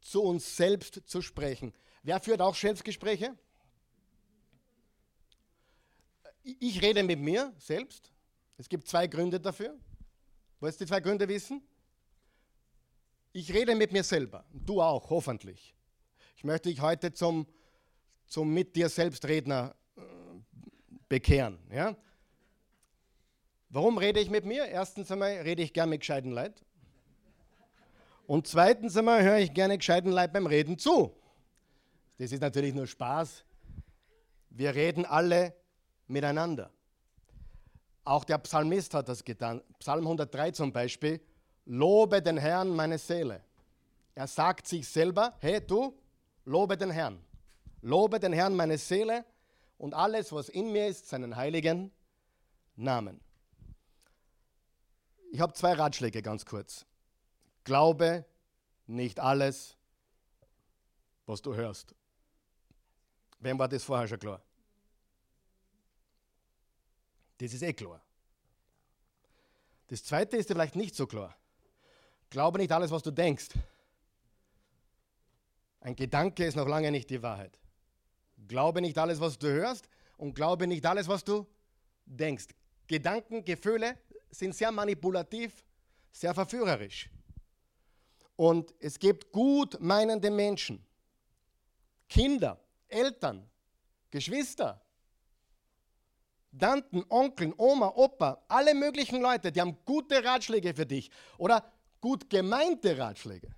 [0.00, 1.74] zu uns selbst zu sprechen.
[2.02, 3.36] Wer führt auch Selbstgespräche?
[6.42, 8.10] Ich rede mit mir selbst.
[8.56, 9.78] Es gibt zwei Gründe dafür.
[10.58, 11.62] Wolltest du die zwei Gründe wissen?
[13.32, 14.44] Ich rede mit mir selber.
[14.52, 15.74] Du auch, hoffentlich.
[16.36, 17.46] Ich möchte dich heute zum,
[18.26, 20.00] zum mit dir selbst Redner äh,
[21.08, 21.58] bekehren.
[21.70, 21.96] Ja?
[23.70, 24.66] Warum rede ich mit mir?
[24.66, 26.60] Erstens einmal rede ich gern mit gescheiten Leid.
[28.26, 31.14] Und zweitens einmal höre ich gerne gescheiten Leid beim Reden zu.
[32.18, 33.44] Das ist natürlich nur Spaß.
[34.50, 35.54] Wir reden alle
[36.08, 36.70] miteinander.
[38.04, 39.62] Auch der Psalmist hat das getan.
[39.78, 41.20] Psalm 103 zum Beispiel.
[41.64, 43.40] Lobe den Herrn, meine Seele.
[44.16, 45.96] Er sagt sich selber, hey du,
[46.44, 47.24] lobe den Herrn.
[47.82, 49.24] Lobe den Herrn, meine Seele
[49.78, 51.92] und alles, was in mir ist, seinen heiligen
[52.74, 53.20] Namen.
[55.32, 56.84] Ich habe zwei Ratschläge ganz kurz.
[57.64, 58.24] Glaube
[58.86, 59.76] nicht alles,
[61.26, 61.94] was du hörst.
[63.38, 64.42] Wem war das vorher schon klar?
[67.38, 68.02] Das ist eh klar.
[69.86, 71.36] Das zweite ist vielleicht nicht so klar.
[72.28, 73.48] Glaube nicht alles, was du denkst.
[75.80, 77.56] Ein Gedanke ist noch lange nicht die Wahrheit.
[78.48, 81.46] Glaube nicht alles, was du hörst und glaube nicht alles, was du
[82.04, 82.48] denkst.
[82.88, 83.96] Gedanken, Gefühle
[84.30, 85.64] sind sehr manipulativ,
[86.12, 87.10] sehr verführerisch.
[88.36, 90.84] Und es gibt gut meinende Menschen,
[92.08, 92.58] Kinder,
[92.88, 93.48] Eltern,
[94.10, 94.80] Geschwister,
[96.58, 101.70] Tanten, Onkeln, Oma, Opa, alle möglichen Leute, die haben gute Ratschläge für dich oder
[102.00, 103.54] gut gemeinte Ratschläge.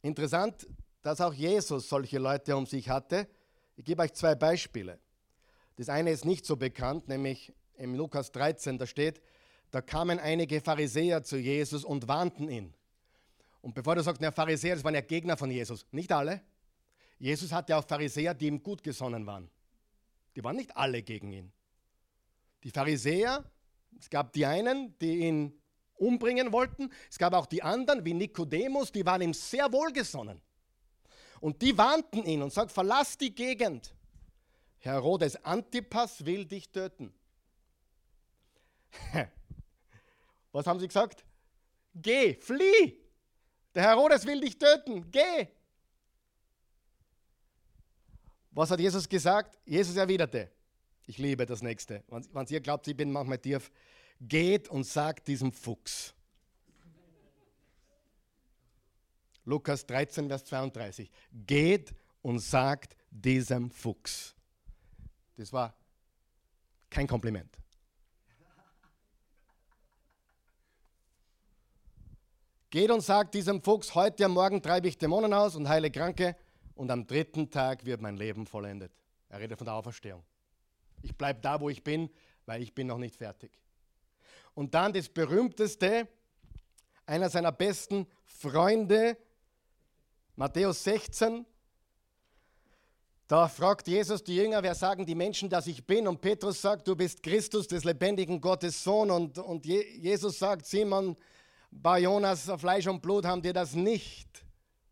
[0.00, 0.66] Interessant,
[1.02, 3.28] dass auch Jesus solche Leute um sich hatte.
[3.76, 4.98] Ich gebe euch zwei Beispiele.
[5.76, 7.52] Das eine ist nicht so bekannt, nämlich
[7.82, 9.20] im Lukas 13, da steht,
[9.70, 12.74] da kamen einige Pharisäer zu Jesus und warnten ihn.
[13.60, 15.86] Und bevor du sagst, na, Pharisäer, das waren ja Gegner von Jesus.
[15.90, 16.42] Nicht alle.
[17.18, 19.50] Jesus hatte auch Pharisäer, die ihm gut gesonnen waren.
[20.36, 21.52] Die waren nicht alle gegen ihn.
[22.64, 23.44] Die Pharisäer,
[23.98, 25.60] es gab die einen, die ihn
[25.94, 26.90] umbringen wollten.
[27.10, 30.40] Es gab auch die anderen, wie Nikodemus, die waren ihm sehr wohlgesonnen.
[31.40, 33.94] Und die warnten ihn und sagten, verlass die Gegend.
[34.78, 37.12] Herodes Antipas will dich töten.
[40.52, 41.24] Was haben sie gesagt?
[41.94, 42.98] Geh, flieh.
[43.74, 45.10] Der Herodes will dich töten.
[45.10, 45.48] Geh.
[48.50, 49.58] Was hat Jesus gesagt?
[49.64, 50.50] Jesus erwiderte,
[51.06, 52.04] ich liebe das nächste.
[52.08, 53.70] Wenn ihr glaubt, ich bin manchmal tief,
[54.20, 56.14] geht und sagt diesem Fuchs.
[59.44, 61.10] Lukas 13, Vers 32.
[61.46, 64.34] Geht und sagt diesem Fuchs.
[65.36, 65.74] Das war
[66.90, 67.61] kein Kompliment.
[72.72, 76.34] Geht und sagt diesem Fuchs, heute am Morgen treibe ich Dämonen aus und heile Kranke
[76.74, 78.90] und am dritten Tag wird mein Leben vollendet.
[79.28, 80.24] Er redet von der Auferstehung.
[81.02, 82.08] Ich bleibe da, wo ich bin,
[82.46, 83.52] weil ich bin noch nicht fertig.
[84.54, 86.08] Und dann das berühmteste,
[87.04, 89.18] einer seiner besten Freunde,
[90.36, 91.44] Matthäus 16,
[93.28, 96.08] da fragt Jesus die Jünger, wer sagen die Menschen, dass ich bin?
[96.08, 99.10] Und Petrus sagt, du bist Christus, des lebendigen Gottes Sohn.
[99.10, 101.18] Und, und Jesus sagt, Simon,
[101.72, 104.44] bei Jonas, Fleisch und Blut haben dir das nicht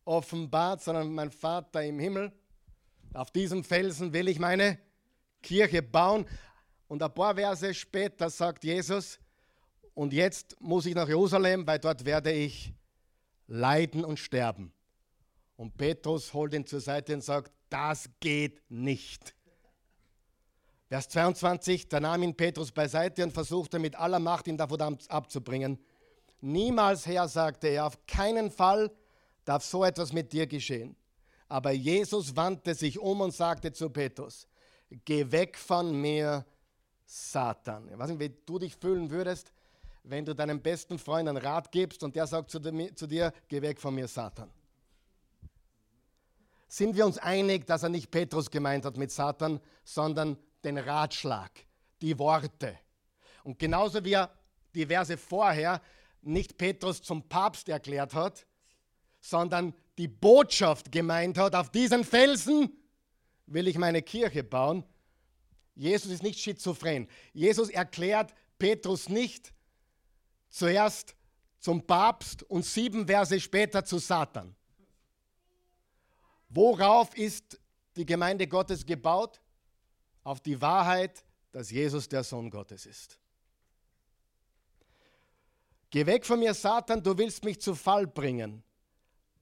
[0.05, 2.33] offenbart, sondern mein Vater im Himmel.
[3.13, 4.79] Auf diesem Felsen will ich meine
[5.43, 6.27] Kirche bauen.
[6.89, 9.21] Und ein paar Verse später sagt Jesus,
[9.95, 12.73] und jetzt muss ich nach Jerusalem, weil dort werde ich
[13.47, 14.73] leiden und sterben.
[15.57, 19.35] Und Petrus holt ihn zur Seite und sagt, das geht nicht.
[20.89, 25.79] Vers 22, da nahm ihn Petrus beiseite und versuchte mit aller Macht ihn davon abzubringen.
[26.41, 28.91] Niemals, Herr, sagte er, auf keinen Fall
[29.45, 30.97] darf so etwas mit dir geschehen.
[31.49, 34.47] Aber Jesus wandte sich um und sagte zu Petrus,
[35.05, 36.45] geh weg von mir,
[37.05, 37.89] Satan.
[37.91, 39.53] Ich weiß nicht, wie du dich fühlen würdest,
[40.05, 43.33] wenn du deinem besten Freund einen Rat gibst und der sagt zu dir, zu dir
[43.49, 44.49] geh weg von mir, Satan.
[46.69, 51.51] Sind wir uns einig, dass er nicht Petrus gemeint hat mit Satan, sondern den Ratschlag,
[52.01, 52.79] die Worte.
[53.43, 54.31] Und genauso wie er
[54.73, 55.81] die Verse vorher
[56.23, 58.47] nicht Petrus zum Papst erklärt hat,
[59.21, 62.71] sondern die Botschaft gemeint hat, auf diesen Felsen
[63.47, 64.85] will ich meine Kirche bauen.
[65.75, 67.09] Jesus ist nicht schizophren.
[67.33, 69.53] Jesus erklärt Petrus nicht
[70.49, 71.15] zuerst
[71.59, 74.55] zum Papst und sieben Verse später zu Satan.
[76.49, 77.61] Worauf ist
[77.97, 79.41] die Gemeinde Gottes gebaut?
[80.23, 83.19] Auf die Wahrheit, dass Jesus der Sohn Gottes ist.
[85.91, 88.63] Geh weg von mir, Satan, du willst mich zu Fall bringen.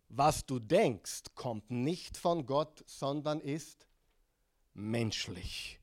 [0.09, 3.87] Was du denkst, kommt nicht von Gott, sondern ist
[4.73, 5.79] menschlich.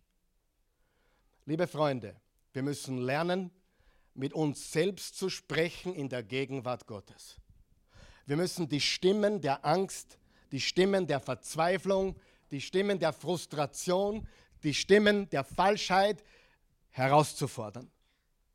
[1.45, 2.15] Liebe Freunde,
[2.53, 3.51] wir müssen lernen,
[4.15, 7.37] mit uns selbst zu sprechen in der Gegenwart Gottes.
[8.25, 10.17] Wir müssen die Stimmen der Angst,
[10.51, 12.15] die Stimmen der Verzweiflung,
[12.49, 14.27] die Stimmen der Frustration,
[14.63, 16.23] die Stimmen der Falschheit
[16.89, 17.91] herauszufordern.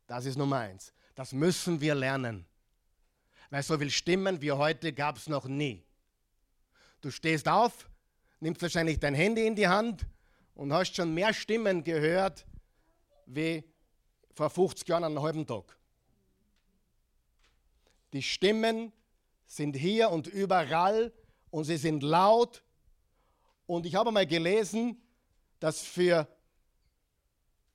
[0.08, 0.92] Das ist Nummer eins.
[1.14, 2.46] Das müssen wir lernen.
[3.50, 5.82] Weil so viele Stimmen wie heute gab es noch nie.
[7.00, 7.88] Du stehst auf,
[8.38, 10.06] nimmst wahrscheinlich dein Handy in die Hand
[10.54, 12.46] und hast schon mehr Stimmen gehört
[13.26, 13.64] wie
[14.34, 15.76] vor 50 Jahren einen halben Tag.
[18.12, 18.92] Die Stimmen
[19.46, 21.12] sind hier und überall
[21.50, 22.62] und sie sind laut.
[23.66, 25.00] Und ich habe mal gelesen,
[25.58, 26.26] dass für,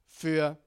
[0.07, 0.57] für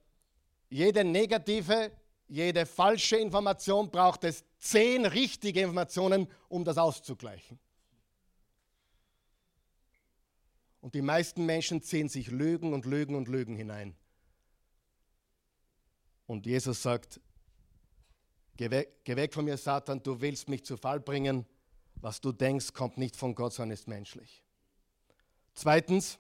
[0.71, 1.91] jede negative
[2.29, 7.59] jede falsche Information braucht es zehn richtige Informationen, um das auszugleichen.
[10.81, 13.97] Und die meisten Menschen ziehen sich Lügen und Lügen und Lügen hinein.
[16.27, 17.21] Und Jesus sagt,
[18.57, 21.47] geh weg, geh weg von mir, Satan, du willst mich zu Fall bringen.
[21.97, 24.45] Was du denkst, kommt nicht von Gott, sondern ist menschlich.
[25.55, 26.19] Zweitens,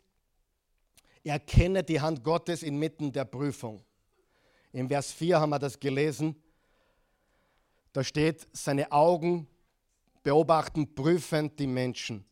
[1.28, 3.84] erkenne die Hand Gottes inmitten der Prüfung.
[4.72, 6.36] Im Vers 4 haben wir das gelesen.
[7.92, 9.48] Da steht, seine Augen
[10.22, 12.24] beobachten prüfend die Menschen.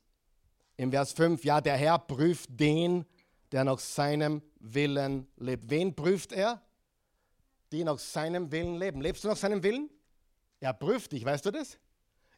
[0.76, 3.06] Im Vers 5, ja, der Herr prüft den,
[3.52, 5.70] der nach seinem Willen lebt.
[5.70, 6.60] Wen prüft er?
[7.72, 9.00] Die nach seinem Willen leben.
[9.00, 9.88] Lebst du nach seinem Willen?
[10.60, 11.78] Er prüft dich, weißt du das?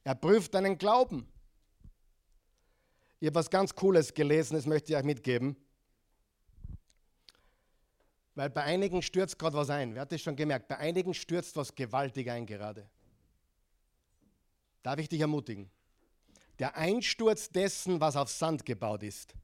[0.04, 1.28] Er prüft deinen Glauben.
[3.20, 5.56] Ich habe was ganz Cooles gelesen, das möchte ich euch mitgeben.
[8.38, 9.94] Weil bei einigen stürzt gerade was ein.
[9.94, 10.68] Wer hat das schon gemerkt?
[10.68, 12.88] Bei einigen stürzt was gewaltig ein gerade.
[14.82, 15.68] Darf ich dich ermutigen?
[16.58, 19.34] der Einsturz dessen, was auf Sand gebaut ist.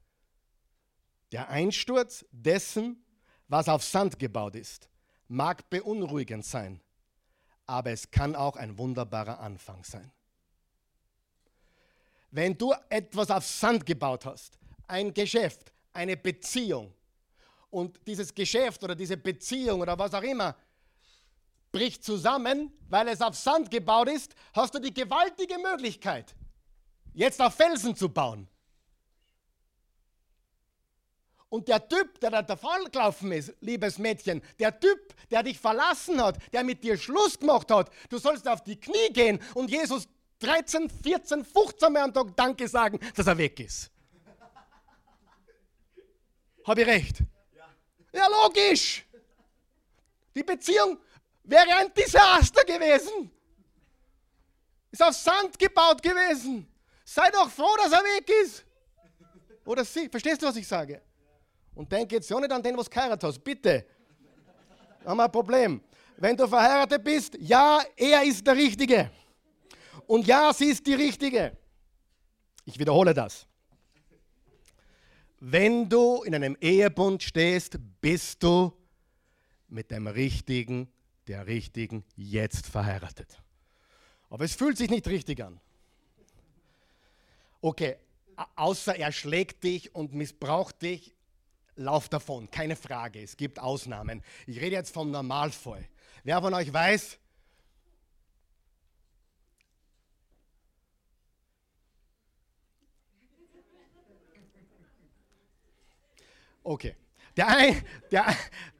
[1.31, 3.03] Der Einsturz dessen,
[3.47, 4.89] was auf Sand gebaut ist,
[5.27, 6.81] mag beunruhigend sein,
[7.65, 10.11] aber es kann auch ein wunderbarer Anfang sein.
[12.31, 16.93] Wenn du etwas auf Sand gebaut hast, ein Geschäft, eine Beziehung,
[17.69, 20.55] und dieses Geschäft oder diese Beziehung oder was auch immer
[21.75, 26.33] bricht zusammen, weil es auf Sand gebaut ist, hast du die gewaltige Möglichkeit,
[27.13, 28.47] jetzt auf Felsen zu bauen.
[31.49, 36.23] Und der Typ, der da davon gelaufen ist, liebes Mädchen, der Typ, der dich verlassen
[36.23, 40.07] hat, der mit dir Schluss gemacht hat, du sollst auf die Knie gehen und Jesus
[40.39, 43.91] 13, 14, 15 Mal am Tag Danke sagen, dass er weg ist.
[46.65, 47.17] Habe ich recht?
[48.15, 49.05] Ja, logisch.
[50.33, 50.97] Die Beziehung
[51.43, 53.29] wäre ein Desaster gewesen.
[54.89, 56.65] Ist auf Sand gebaut gewesen.
[57.03, 58.63] Sei doch froh, dass er weg ist.
[59.65, 60.07] Oder sie.
[60.07, 61.01] Verstehst du, was ich sage?
[61.73, 63.43] Und denk jetzt ja nicht an den, was geheiratet hast.
[63.43, 63.85] Bitte.
[65.05, 65.81] Haben wir ein Problem.
[66.15, 69.11] Wenn du verheiratet bist, ja, er ist der Richtige.
[70.07, 71.57] Und ja, sie ist die Richtige.
[72.63, 73.45] Ich wiederhole das.
[75.39, 78.73] Wenn du in einem Ehebund stehst, bist du
[79.67, 80.87] mit dem Richtigen,
[81.27, 83.41] der Richtigen jetzt verheiratet.
[84.29, 85.59] Aber es fühlt sich nicht richtig an.
[87.61, 87.97] Okay,
[88.55, 91.15] außer er schlägt dich und missbraucht dich,
[91.75, 93.21] lauf davon, keine Frage.
[93.21, 94.23] Es gibt Ausnahmen.
[94.47, 95.87] Ich rede jetzt vom Normalfall.
[96.23, 97.17] Wer von euch weiß,
[106.65, 106.95] Okay.
[107.37, 108.25] Der, Ein, der,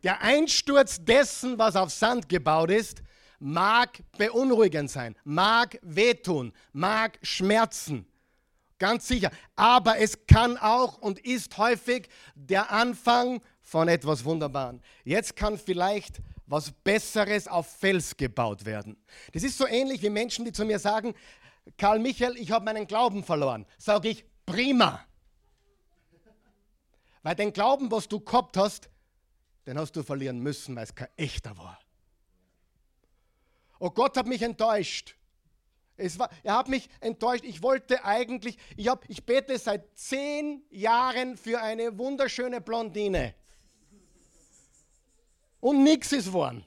[0.04, 3.04] der Einsturz dessen, was auf Sand gebaut ist,
[3.40, 8.08] mag beunruhigend sein, mag wehtun, mag schmerzen.
[8.80, 9.30] Ganz sicher.
[9.56, 14.82] Aber es kann auch und ist häufig der Anfang von etwas Wunderbaren.
[15.04, 18.98] Jetzt kann vielleicht was Besseres auf Fels gebaut werden.
[19.34, 21.14] Das ist so ähnlich wie Menschen, die zu mir sagen,
[21.78, 23.66] Karl Michael, ich habe meinen Glauben verloren.
[23.78, 25.06] Sage ich, prima.
[27.26, 28.88] Weil den Glauben, was du gehabt hast,
[29.66, 31.80] den hast du verlieren müssen, weil es kein echter war.
[33.80, 35.16] Oh Gott hat mich enttäuscht.
[35.98, 37.44] War, er hat mich enttäuscht.
[37.44, 43.34] Ich wollte eigentlich, ich, hab, ich bete seit zehn Jahren für eine wunderschöne Blondine.
[45.62, 46.64] Und nichts ist worden.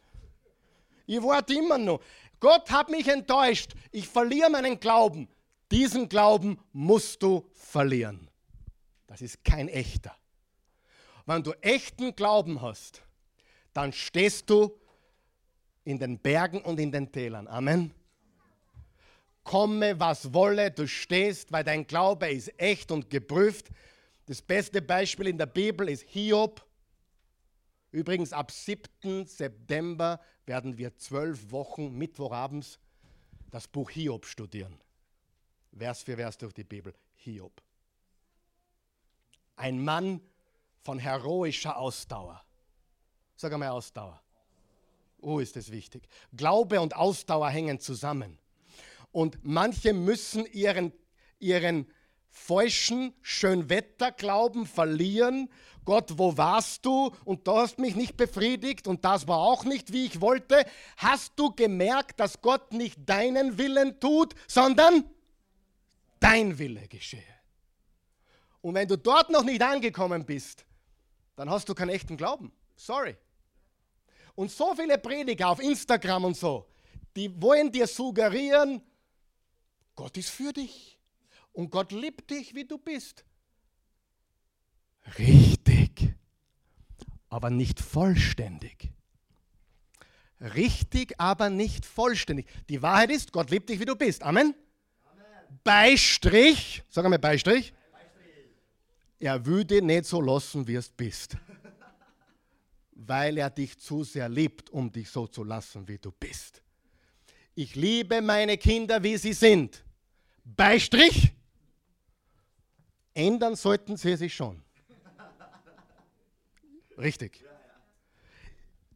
[1.07, 2.01] Ich warte immer noch.
[2.41, 3.75] Gott hat mich enttäuscht.
[3.93, 5.29] Ich verliere meinen Glauben.
[5.71, 8.29] Diesen Glauben musst du verlieren.
[9.07, 10.18] Das ist kein echter.
[11.29, 13.03] Wenn du echten Glauben hast,
[13.75, 14.81] dann stehst du
[15.85, 17.47] in den Bergen und in den Tälern.
[17.49, 17.93] Amen.
[19.45, 23.69] Komme, was wolle, du stehst, weil dein Glaube ist echt und geprüft.
[24.25, 26.65] Das beste Beispiel in der Bibel ist Hiob.
[27.91, 29.27] Übrigens, ab 7.
[29.27, 32.79] September werden wir zwölf Wochen Mittwochabends
[33.51, 34.81] das Buch Hiob studieren.
[35.77, 36.95] Vers für Vers durch die Bibel.
[37.17, 37.61] Hiob.
[39.57, 40.23] Ein Mann,
[40.83, 42.43] von heroischer Ausdauer.
[43.37, 44.21] Sag einmal Ausdauer.
[45.21, 46.09] Oh, ist das wichtig.
[46.33, 48.39] Glaube und Ausdauer hängen zusammen.
[49.11, 50.93] Und manche müssen ihren,
[51.39, 51.87] ihren
[52.31, 55.51] falschen Schönwetterglauben verlieren.
[55.85, 57.11] Gott, wo warst du?
[57.25, 60.65] Und du hast mich nicht befriedigt und das war auch nicht, wie ich wollte.
[60.97, 65.05] Hast du gemerkt, dass Gott nicht deinen Willen tut, sondern
[66.21, 67.23] dein Wille geschehe?
[68.61, 70.67] Und wenn du dort noch nicht angekommen bist,
[71.39, 72.51] dann hast du keinen echten Glauben.
[72.75, 73.17] Sorry.
[74.35, 76.69] Und so viele Prediger auf Instagram und so,
[77.15, 78.83] die wollen dir suggerieren,
[79.95, 80.99] Gott ist für dich
[81.53, 83.25] und Gott liebt dich, wie du bist.
[85.17, 86.13] Richtig,
[87.29, 88.91] aber nicht vollständig.
[90.41, 92.49] Richtig, aber nicht vollständig.
[92.69, 94.25] Die Wahrheit ist, Gott liebt dich, wie du bist.
[94.25, 94.57] Amen.
[95.05, 95.61] Amen.
[95.63, 97.73] Beistrich, sag einmal Beistrich
[99.19, 101.37] er würde nicht so lassen, wie es bist.
[102.93, 106.63] Weil er dich zu sehr liebt, um dich so zu lassen, wie du bist.
[107.55, 109.85] Ich liebe meine Kinder, wie sie sind.
[110.45, 111.33] Beistrich.
[113.15, 114.63] Ändern sollten sie sich schon.
[116.97, 117.45] Richtig.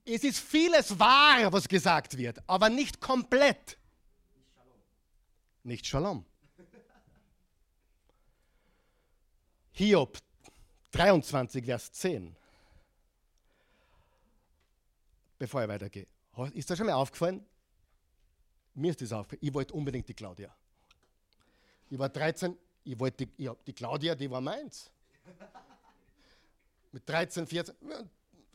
[0.05, 3.79] Es ist vieles wahr, was gesagt wird, aber nicht komplett.
[5.63, 6.25] Nicht Shalom.
[9.73, 10.19] Hiob
[10.93, 12.37] 23, Vers 10.
[15.39, 16.07] Bevor ich weitergehe.
[16.53, 17.45] Ist das schon mal aufgefallen?
[18.75, 19.41] Mir ist das aufgefallen.
[19.43, 20.55] Ich wollte unbedingt die Claudia.
[21.91, 24.91] Ich war 13, ich wollte, die, ich, die Claudia, die war meins.
[26.93, 27.75] Mit 13, 14.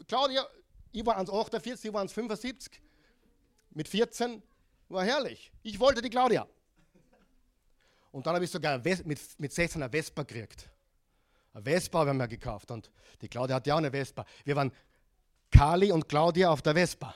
[0.08, 0.48] Claudia,
[0.92, 2.80] ich war 1,48, sie war 1,75.
[3.72, 4.42] Mit 14
[4.90, 5.52] war herrlich.
[5.64, 6.48] Ich wollte die Claudia.
[8.12, 10.70] Und dann habe ich sogar mit, mit 16 eine Vespa gekriegt.
[11.58, 14.24] Eine Vespa haben wir gekauft und die Claudia hatte ja auch eine Vespa.
[14.46, 14.72] Wir waren
[15.50, 17.16] Kali und Claudia auf der Vespa.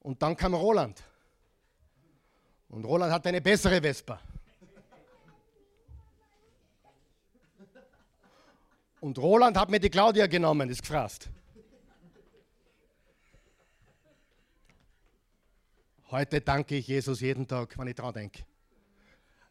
[0.00, 1.00] Und dann kam Roland.
[2.68, 4.20] Und Roland hatte eine bessere Vespa.
[9.00, 11.28] Und Roland hat mir die Claudia genommen, ist gefrasst.
[16.10, 18.44] Heute danke ich Jesus jeden Tag, wenn ich dran denke.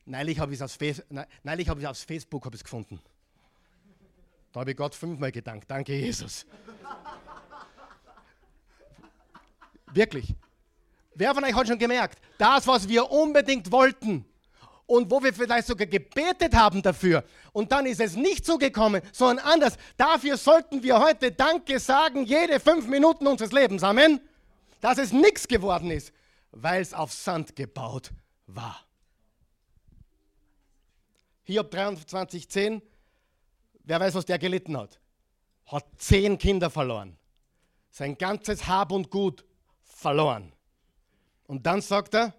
[0.05, 0.61] Neulich habe ich es
[1.69, 2.99] hab aufs Facebook hab gefunden.
[4.51, 5.69] Da habe ich Gott fünfmal gedankt.
[5.69, 6.45] Danke, Jesus.
[9.91, 10.35] Wirklich.
[11.15, 14.25] Wer von euch hat schon gemerkt, das, was wir unbedingt wollten
[14.85, 18.57] und wo wir vielleicht sogar gebetet haben dafür und dann ist es nicht so
[19.11, 19.77] sondern anders.
[19.95, 23.83] Dafür sollten wir heute Danke sagen, jede fünf Minuten unseres Lebens.
[23.83, 24.19] Amen.
[24.81, 26.11] Dass es nichts geworden ist,
[26.51, 28.11] weil es auf Sand gebaut
[28.47, 28.83] war.
[31.43, 32.81] Hiob 23, 10.
[33.83, 34.99] Wer weiß, was der gelitten hat?
[35.65, 37.17] Hat zehn Kinder verloren.
[37.89, 39.45] Sein ganzes Hab und Gut
[39.83, 40.53] verloren.
[41.45, 42.33] Und dann sagt er,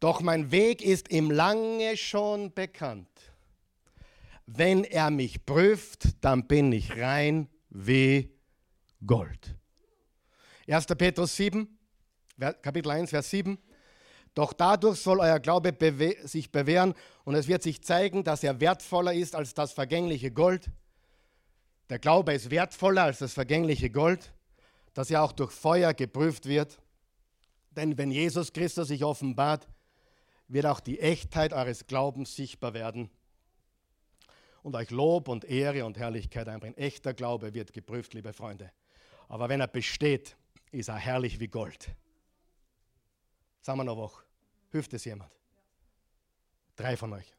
[0.00, 3.08] doch mein Weg ist ihm lange schon bekannt.
[4.46, 8.30] Wenn er mich prüft, dann bin ich rein wie
[9.04, 9.56] Gold.
[10.68, 10.86] 1.
[10.86, 11.78] Petrus 7,
[12.38, 13.58] Kapitel 1, Vers 7.
[14.36, 16.92] Doch dadurch soll euer Glaube bewe sich bewähren
[17.24, 20.70] und es wird sich zeigen, dass er wertvoller ist als das vergängliche Gold.
[21.88, 24.34] Der Glaube ist wertvoller als das vergängliche Gold,
[24.92, 26.78] das ja auch durch Feuer geprüft wird.
[27.70, 29.66] Denn wenn Jesus Christus sich offenbart,
[30.48, 33.08] wird auch die Echtheit eures Glaubens sichtbar werden
[34.62, 36.76] und euch Lob und Ehre und Herrlichkeit einbringen.
[36.76, 38.70] Echter Glaube wird geprüft, liebe Freunde.
[39.28, 40.36] Aber wenn er besteht,
[40.72, 41.88] ist er herrlich wie Gold.
[43.62, 44.25] Sagen wir noch wach.
[44.76, 45.32] Hilft es jemand?
[46.76, 47.32] Drei von euch.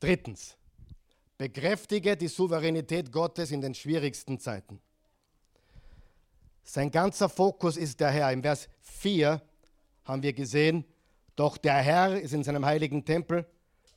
[0.00, 0.56] Drittens,
[1.38, 4.80] bekräftige die Souveränität Gottes in den schwierigsten Zeiten.
[6.64, 8.32] Sein ganzer Fokus ist der Herr.
[8.32, 9.40] Im Vers 4
[10.02, 10.84] haben wir gesehen,
[11.36, 13.46] doch der Herr ist in seinem heiligen Tempel.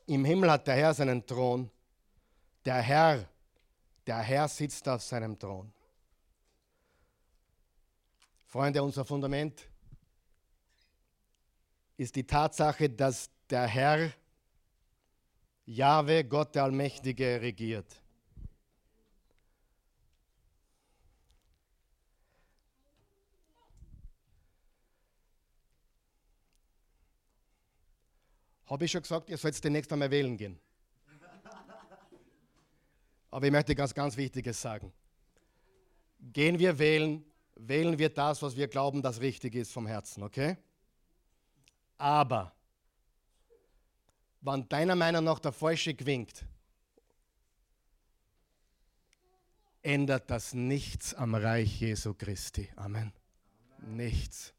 [0.06, 1.72] Im Himmel hat der Herr seinen Thron.
[2.66, 3.28] Der Herr,
[4.06, 5.74] der Herr sitzt auf seinem Thron.
[8.46, 9.68] Freunde, unser Fundament
[11.98, 14.12] ist die Tatsache, dass der Herr,
[15.66, 18.02] Jahwe, Gott der Allmächtige, regiert.
[28.68, 30.60] Habe ich schon gesagt, ihr sollt demnächst einmal wählen gehen.
[33.32, 34.92] Aber ich möchte ganz, ganz Wichtiges sagen.
[36.20, 37.26] Gehen wir wählen,
[37.56, 40.58] wählen wir das, was wir glauben, das richtig ist vom Herzen, okay?
[41.98, 42.54] Aber,
[44.42, 46.46] wenn deiner Meinung nach der Falsche gewinkt,
[49.82, 52.70] ändert das nichts am Reich Jesu Christi.
[52.76, 53.14] Amen.
[53.80, 54.54] Nichts.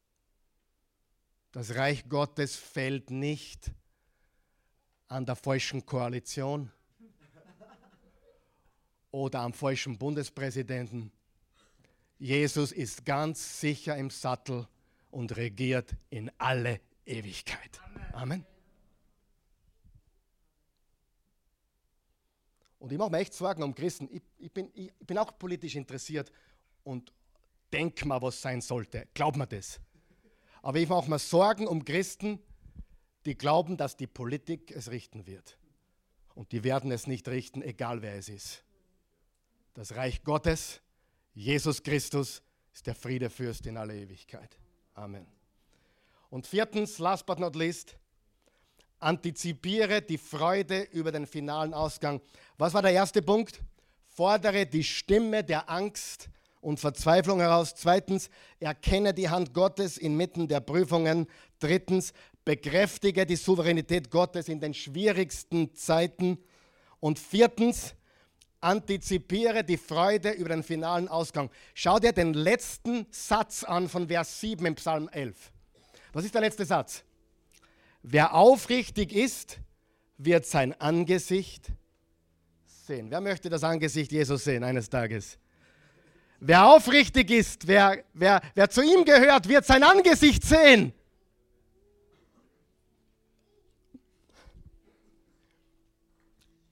[1.53, 3.71] Das Reich Gottes fällt nicht
[5.07, 6.71] an der falschen Koalition
[9.11, 11.11] oder am falschen Bundespräsidenten.
[12.19, 14.67] Jesus ist ganz sicher im Sattel
[15.11, 17.81] und regiert in alle Ewigkeit.
[18.13, 18.45] Amen.
[22.79, 24.09] Und ich mache mir echt Sorgen um Christen.
[24.13, 26.31] Ich, ich, bin, ich, ich bin auch politisch interessiert
[26.85, 27.13] und
[27.73, 29.09] denke mal, was sein sollte.
[29.15, 29.81] Glaub mir das.
[30.63, 32.39] Aber ich mache mir Sorgen um Christen,
[33.25, 35.59] die glauben, dass die Politik es richten wird.
[36.35, 38.65] Und die werden es nicht richten, egal wer es ist.
[39.75, 40.81] Das Reich Gottes,
[41.35, 42.43] Jesus Christus,
[42.73, 44.57] ist der Friedefürst in aller Ewigkeit.
[44.95, 45.38] Amen.
[46.31, 47.97] Und viertens, last but not least,
[49.01, 52.21] antizipiere die Freude über den finalen Ausgang.
[52.59, 53.63] Was war der erste Punkt?
[54.07, 56.29] Fordere die Stimme der Angst
[56.61, 57.75] und Verzweiflung heraus.
[57.77, 61.27] Zweitens, erkenne die Hand Gottes inmitten der Prüfungen.
[61.61, 62.13] Drittens,
[62.45, 66.39] bekräftige die Souveränität Gottes in den schwierigsten Zeiten.
[67.01, 67.95] Und viertens,
[68.61, 71.51] antizipiere die Freude über den finalen Ausgang.
[71.75, 75.53] Schau dir den letzten Satz an von Vers 7 im Psalm 11.
[76.13, 77.05] Was ist der letzte Satz?
[78.03, 79.59] Wer aufrichtig ist,
[80.17, 81.67] wird sein Angesicht
[82.65, 83.11] sehen.
[83.11, 85.39] Wer möchte das Angesicht Jesus sehen eines Tages?
[86.41, 90.93] Wer aufrichtig ist, wer, wer, wer zu ihm gehört, wird sein Angesicht sehen.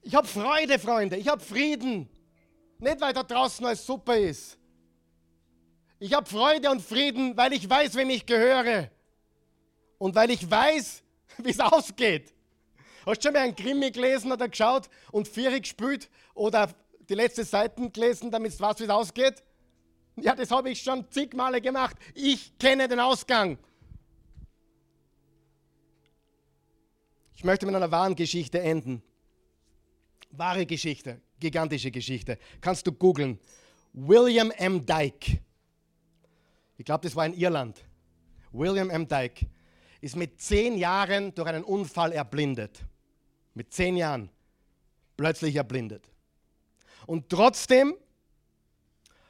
[0.02, 1.16] Ich habe Freude, Freunde.
[1.16, 2.08] Ich habe Frieden.
[2.78, 4.56] Nicht, weil da draußen alles super ist.
[5.98, 8.88] Ich habe Freude und Frieden, weil ich weiß, wem ich gehöre.
[9.98, 11.02] Und weil ich weiß,
[11.38, 12.32] wie es ausgeht.
[13.04, 16.74] Hast du schon mal einen Krimi gelesen oder geschaut und Vierig gespielt oder
[17.08, 19.42] die letzte Seiten gelesen, damit du weißt, wie es ausgeht?
[20.16, 21.96] Ja, das habe ich schon zig Male gemacht.
[22.14, 23.58] Ich kenne den Ausgang.
[27.34, 29.02] Ich möchte mit einer wahren Geschichte enden.
[30.30, 32.38] Wahre Geschichte, gigantische Geschichte.
[32.60, 33.38] Kannst du googeln.
[33.92, 34.84] William M.
[34.84, 35.38] Dyke.
[36.78, 37.84] Ich glaube, das war in Irland.
[38.52, 39.06] William M.
[39.06, 39.46] Dyke
[40.06, 42.84] ist mit zehn Jahren durch einen Unfall erblindet.
[43.54, 44.30] Mit zehn Jahren
[45.16, 46.10] plötzlich erblindet.
[47.06, 47.94] Und trotzdem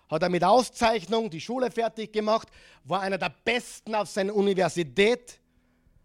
[0.08, 2.48] hat er mit Auszeichnung die Schule fertig gemacht,
[2.84, 5.40] war einer der Besten auf seiner Universität,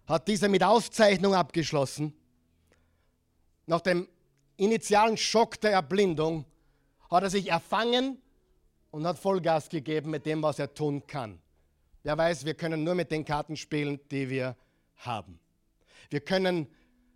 [0.07, 2.13] hat diese mit Auszeichnung abgeschlossen.
[3.65, 4.07] Nach dem
[4.57, 6.45] initialen Schock der Erblindung
[7.09, 8.22] hat er sich erfangen
[8.89, 11.39] und hat Vollgas gegeben mit dem, was er tun kann.
[12.04, 14.56] Wer weiß, wir können nur mit den Karten spielen, die wir
[14.97, 15.39] haben.
[16.10, 16.68] Wir können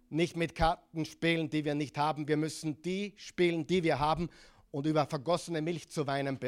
[0.09, 2.27] nicht mit Karten spielen, die wir nicht haben.
[2.27, 4.29] Wir müssen die spielen, die wir haben.
[4.71, 6.39] Und über vergossene Milch zu weinen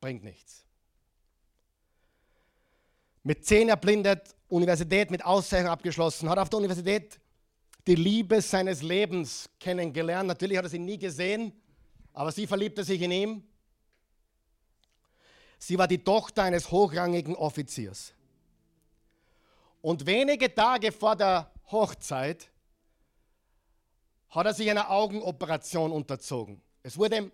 [0.00, 0.64] bringt nichts.
[3.22, 7.20] Mit zehn erblindet, Universität mit Auszeichnung abgeschlossen, hat auf der Universität
[7.86, 10.28] die Liebe seines Lebens kennengelernt.
[10.28, 11.52] Natürlich hat er sie nie gesehen,
[12.12, 13.48] aber sie verliebte sich in ihn.
[15.58, 18.14] Sie war die Tochter eines hochrangigen Offiziers.
[19.80, 22.50] Und wenige Tage vor der Hochzeit
[24.30, 26.62] hat er sich einer Augenoperation unterzogen.
[26.82, 27.32] Es wurde ihm,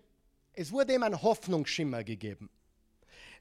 [0.52, 2.48] es wurde ihm ein Hoffnungsschimmer gegeben.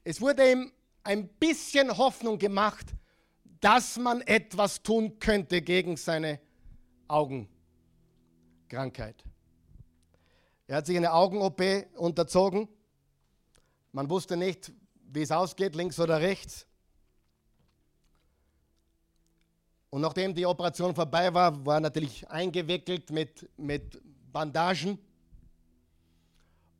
[0.02, 0.72] Es wurde ihm
[1.02, 2.86] ein bisschen Hoffnung gemacht,
[3.60, 6.40] dass man etwas tun könnte gegen seine
[7.08, 9.24] Augenkrankheit.
[10.66, 11.60] Er hat sich eine Augen-OP
[11.96, 12.68] unterzogen.
[13.94, 14.72] Man wusste nicht,
[15.12, 16.66] wie es ausgeht, links oder rechts.
[19.88, 24.98] Und nachdem die Operation vorbei war, war er natürlich eingewickelt mit, mit Bandagen.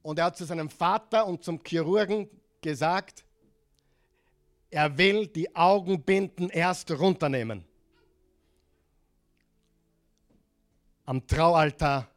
[0.02, 2.28] Und er hat zu seinem Vater und zum Chirurgen
[2.60, 3.24] gesagt,
[4.68, 7.64] er will die Augenbinden erst runternehmen.
[11.04, 12.08] Am Traualtar,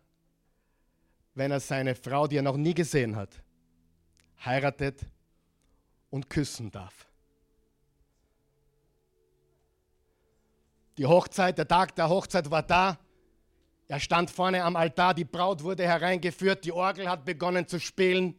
[1.35, 3.43] wenn er seine Frau, die er noch nie gesehen hat,
[4.45, 5.05] heiratet
[6.09, 7.07] und küssen darf.
[10.97, 12.97] Die Hochzeit, der Tag der Hochzeit war da.
[13.87, 18.35] Er stand vorne am Altar, die Braut wurde hereingeführt, die Orgel hat begonnen zu spielen.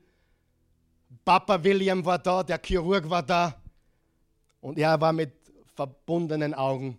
[1.25, 3.61] Papa William war da, der Chirurg war da
[4.61, 5.33] und er war mit
[5.75, 6.99] verbundenen Augen.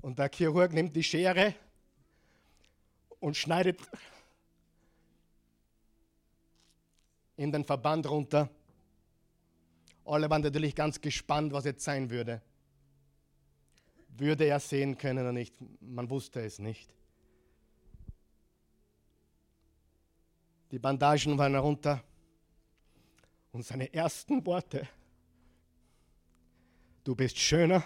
[0.00, 1.54] Und der Chirurg nimmt die Schere
[3.20, 3.78] und schneidet
[7.36, 8.48] in den Verband runter.
[10.04, 12.42] Alle waren natürlich ganz gespannt, was jetzt sein würde
[14.18, 15.54] würde er sehen können oder nicht.
[15.80, 16.92] Man wusste es nicht.
[20.70, 22.02] Die Bandagen waren herunter
[23.52, 24.88] und seine ersten Worte,
[27.04, 27.84] du bist schöner,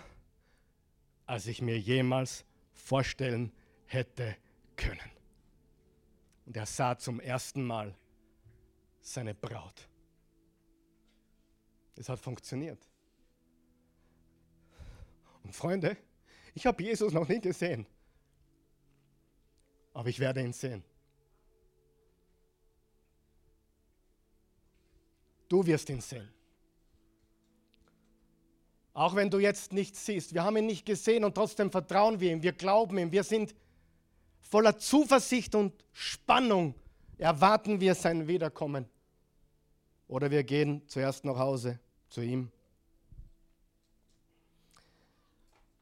[1.27, 3.51] als ich mir jemals vorstellen
[3.87, 4.37] hätte
[4.77, 5.11] können.
[6.45, 7.93] Und er sah zum ersten Mal
[9.07, 9.89] seine Braut.
[11.95, 12.79] Es hat funktioniert.
[15.43, 15.97] Und Freunde,
[16.55, 17.87] ich habe Jesus noch nie gesehen,
[19.95, 20.83] aber ich werde ihn sehen.
[25.49, 26.29] Du wirst ihn sehen.
[28.93, 30.35] Auch wenn du jetzt nichts siehst.
[30.35, 32.43] Wir haben ihn nicht gesehen und trotzdem vertrauen wir ihm.
[32.43, 33.13] Wir glauben ihm.
[33.13, 33.55] Wir sind
[34.41, 36.75] voller Zuversicht und Spannung.
[37.19, 38.89] Erwarten wir sein Wiederkommen.
[40.09, 41.79] Oder wir gehen zuerst nach Hause
[42.09, 42.51] zu ihm.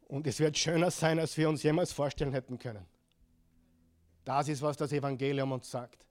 [0.08, 2.86] Und es wird schöner sein, als wir uns jemals vorstellen hätten können.
[4.24, 6.06] Das ist, was das Evangelium uns sagt.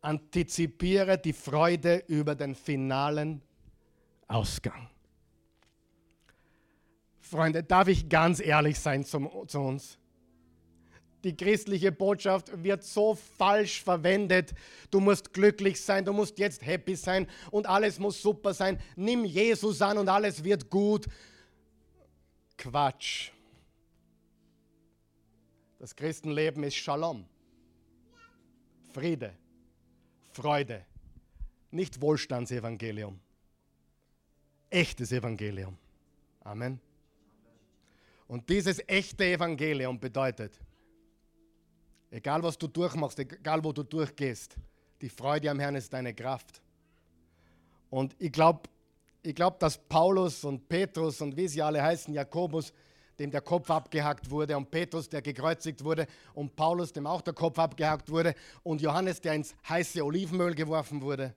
[0.00, 3.40] Antizipiere die Freude über den finalen
[4.28, 4.88] Ausgang.
[7.20, 9.98] Freunde, darf ich ganz ehrlich sein zum, zu uns?
[11.24, 14.52] Die christliche Botschaft wird so falsch verwendet.
[14.90, 18.80] Du musst glücklich sein, du musst jetzt happy sein und alles muss super sein.
[18.96, 21.06] Nimm Jesus an und alles wird gut.
[22.56, 23.30] Quatsch.
[25.78, 27.24] Das Christenleben ist Shalom.
[28.92, 29.32] Friede,
[30.32, 30.84] Freude,
[31.70, 33.18] nicht Wohlstandsevangelium.
[34.70, 35.76] Echtes Evangelium.
[36.40, 36.80] Amen.
[38.28, 40.58] Und dieses echte Evangelium bedeutet,
[42.12, 44.56] Egal was du durchmachst, egal wo du durchgehst,
[45.00, 46.60] die Freude am Herrn ist deine Kraft.
[47.88, 48.68] Und ich glaube,
[49.22, 52.74] ich glaube, dass Paulus und Petrus und wie sie alle heißen, Jakobus,
[53.18, 57.32] dem der Kopf abgehackt wurde, und Petrus, der gekreuzigt wurde, und Paulus, dem auch der
[57.32, 61.34] Kopf abgehackt wurde, und Johannes, der ins heiße Olivenöl geworfen wurde,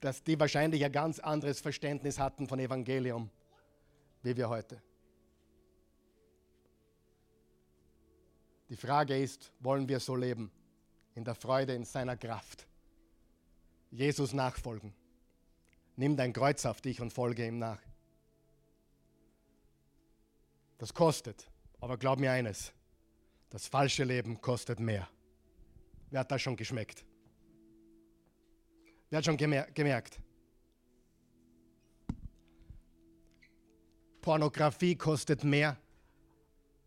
[0.00, 3.28] dass die wahrscheinlich ein ganz anderes Verständnis hatten von Evangelium,
[4.22, 4.82] wie wir heute.
[8.72, 10.50] Die Frage ist, wollen wir so leben?
[11.14, 12.66] In der Freude, in seiner Kraft.
[13.90, 14.94] Jesus nachfolgen.
[15.96, 17.78] Nimm dein Kreuz auf dich und folge ihm nach.
[20.78, 21.46] Das kostet,
[21.80, 22.72] aber glaub mir eines,
[23.50, 25.06] das falsche Leben kostet mehr.
[26.08, 27.04] Wer hat das schon geschmeckt?
[29.10, 30.18] Wer hat schon gemer gemerkt?
[34.22, 35.76] Pornografie kostet mehr,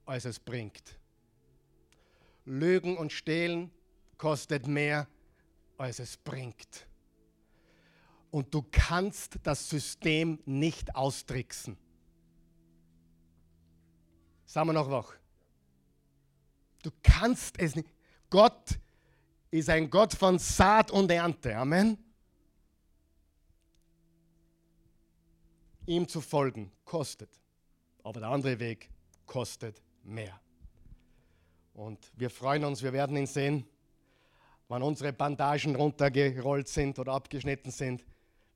[0.07, 0.97] als es bringt.
[2.45, 3.71] Lügen und Stehlen
[4.17, 5.07] kostet mehr,
[5.77, 6.87] als es bringt.
[8.31, 11.77] Und du kannst das System nicht austricksen.
[14.45, 15.13] Sagen wir noch wach.
[16.83, 17.89] Du kannst es nicht.
[18.29, 18.79] Gott
[19.49, 21.55] ist ein Gott von Saat und Ernte.
[21.55, 21.97] Amen.
[25.87, 27.29] Ihm zu folgen kostet,
[28.03, 28.89] aber der andere Weg
[29.25, 30.39] kostet mehr.
[31.75, 33.65] Und wir freuen uns, wir werden ihn sehen,
[34.69, 38.05] wann unsere Bandagen runtergerollt sind oder abgeschnitten sind.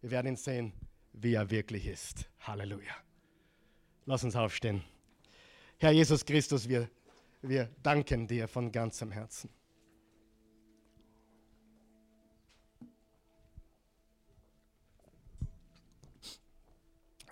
[0.01, 0.74] Wir werden ihn sehen,
[1.11, 2.30] wie er wirklich ist.
[2.39, 2.95] Halleluja.
[4.05, 4.84] Lass uns aufstehen.
[5.78, 6.89] Herr Jesus Christus, wir,
[7.41, 9.49] wir danken dir von ganzem Herzen.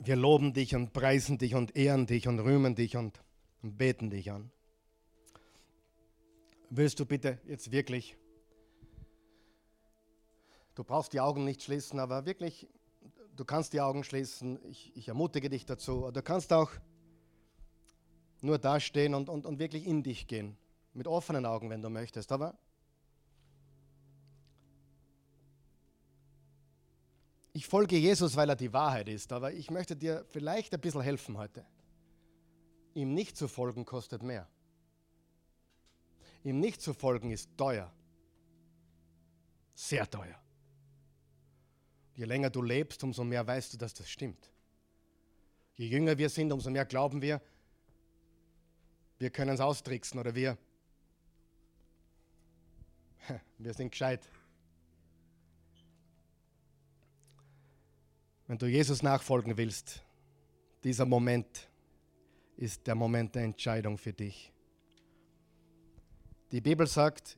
[0.04, 3.22] Wir loben dich und preisen dich und ehren dich und rühmen dich und,
[3.64, 4.52] und beten dich an.
[6.70, 8.18] Willst du bitte jetzt wirklich,
[10.76, 12.68] du brauchst die Augen nicht schließen, aber wirklich,
[13.36, 16.11] du kannst die Augen schließen, ich, ich ermutige dich dazu.
[16.11, 16.72] Du kannst auch
[18.41, 20.57] nur dastehen und, und, und wirklich in dich gehen,
[20.93, 22.32] mit offenen Augen, wenn du möchtest.
[22.34, 22.57] Aber
[27.53, 31.01] ich folge Jesus, weil er die Wahrheit ist, aber ich möchte dir vielleicht ein bisschen
[31.01, 31.65] helfen heute.
[32.93, 34.49] Ihm nicht zu folgen kostet mehr.
[36.48, 37.91] Ihm nicht zu folgen ist teuer.
[39.76, 40.41] Sehr teuer.
[42.16, 44.50] Je länger du lebst, umso mehr weißt du, dass das stimmt.
[45.76, 47.41] Je jünger wir sind, umso mehr glauben wir,
[49.20, 50.58] wir können es austricksen oder wir,
[53.58, 54.26] wir sind gescheit.
[58.48, 60.02] Wenn du Jesus nachfolgen willst,
[60.86, 61.68] dieser Moment
[62.56, 64.54] ist der Moment der Entscheidung für dich.
[66.52, 67.38] Die Bibel sagt,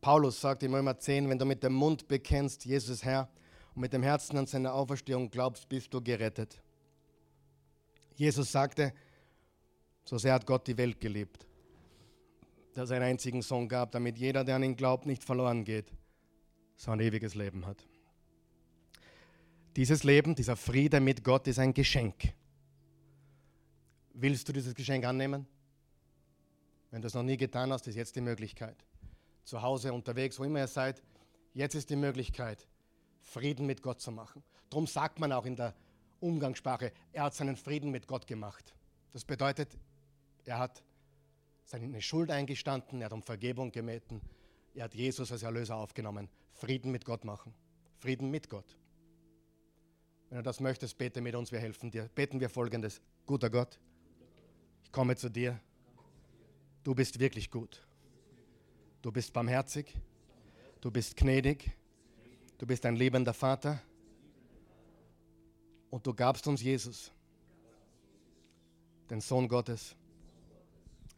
[0.00, 3.28] Paulus sagt im Römer 10, wenn du mit dem Mund bekennst, Jesus Herr,
[3.74, 6.62] und mit dem Herzen an seine Auferstehung glaubst, bist du gerettet.
[8.14, 8.92] Jesus sagte,
[10.04, 11.46] so sehr hat Gott die Welt geliebt,
[12.74, 15.92] dass er einen einzigen Sohn gab, damit jeder, der an ihn glaubt, nicht verloren geht,
[16.76, 17.84] sondern ewiges Leben hat.
[19.76, 22.32] Dieses Leben, dieser Friede mit Gott ist ein Geschenk.
[24.14, 25.46] Willst du dieses Geschenk annehmen?
[26.90, 28.76] Wenn du es noch nie getan hast, ist jetzt die Möglichkeit.
[29.44, 31.02] Zu Hause, unterwegs, wo immer ihr seid,
[31.54, 32.66] jetzt ist die Möglichkeit,
[33.22, 34.42] Frieden mit Gott zu machen.
[34.70, 35.74] Darum sagt man auch in der
[36.20, 38.74] Umgangssprache, er hat seinen Frieden mit Gott gemacht.
[39.12, 39.76] Das bedeutet,
[40.44, 40.82] er hat
[41.64, 44.20] seine Schuld eingestanden, er hat um Vergebung gebeten,
[44.74, 46.28] er hat Jesus als Erlöser aufgenommen.
[46.52, 47.54] Frieden mit Gott machen.
[47.98, 48.76] Frieden mit Gott.
[50.28, 52.08] Wenn du das möchtest, bete mit uns, wir helfen dir.
[52.14, 53.00] Beten wir folgendes.
[53.26, 53.78] Guter Gott,
[54.84, 55.60] ich komme zu dir
[56.88, 57.86] Du bist wirklich gut.
[59.02, 59.94] Du bist barmherzig.
[60.80, 61.70] Du bist gnädig.
[62.56, 63.78] Du bist ein lebender Vater.
[65.90, 67.12] Und du gabst uns Jesus,
[69.10, 69.94] den Sohn Gottes.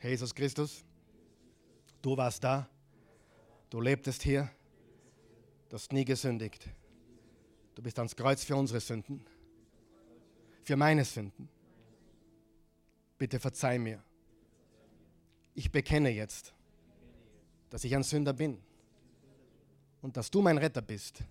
[0.03, 0.85] Jesus Christus,
[2.03, 2.69] du warst da.
[3.69, 4.51] Du lebtest hier.
[5.69, 6.69] Du hast nie gesündigt.
[7.77, 9.25] Du bist ans Kreuz für unsere Sünden.
[10.65, 11.49] Für meine Sünden.
[13.17, 14.03] Bitte verzeih mir
[15.61, 16.55] ich bekenne jetzt,
[17.69, 18.59] dass ich ein Sünder bin
[20.01, 21.23] und dass du mein Retter bist.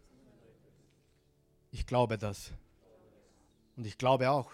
[1.72, 2.52] Ich glaube das.
[3.76, 4.52] Und ich glaube auch,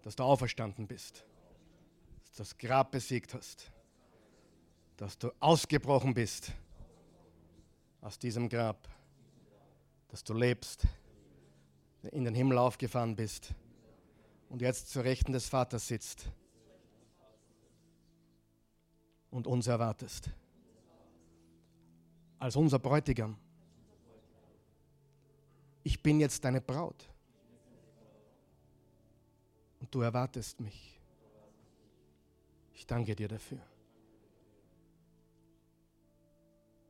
[0.00, 1.22] dass du auferstanden bist,
[2.24, 3.70] dass du das Grab besiegt hast,
[4.96, 6.52] dass du ausgebrochen bist
[8.00, 8.88] aus diesem Grab,
[10.08, 10.86] dass du lebst,
[12.10, 13.54] in den Himmel aufgefahren bist
[14.48, 16.32] und jetzt zur Rechten des Vaters sitzt
[19.32, 20.30] und uns erwartest.
[22.38, 23.36] Als unser Bräutigam.
[25.82, 27.08] Ich bin jetzt deine Braut.
[29.80, 31.00] Und du erwartest mich.
[32.74, 33.60] Ich danke dir dafür.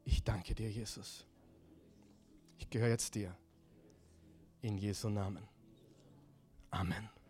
[0.04, 1.24] Ich danke dir, Jesus.
[2.58, 3.34] Ich gehöre jetzt dir.
[4.60, 5.48] In Jesu Namen.
[6.70, 7.21] Amen.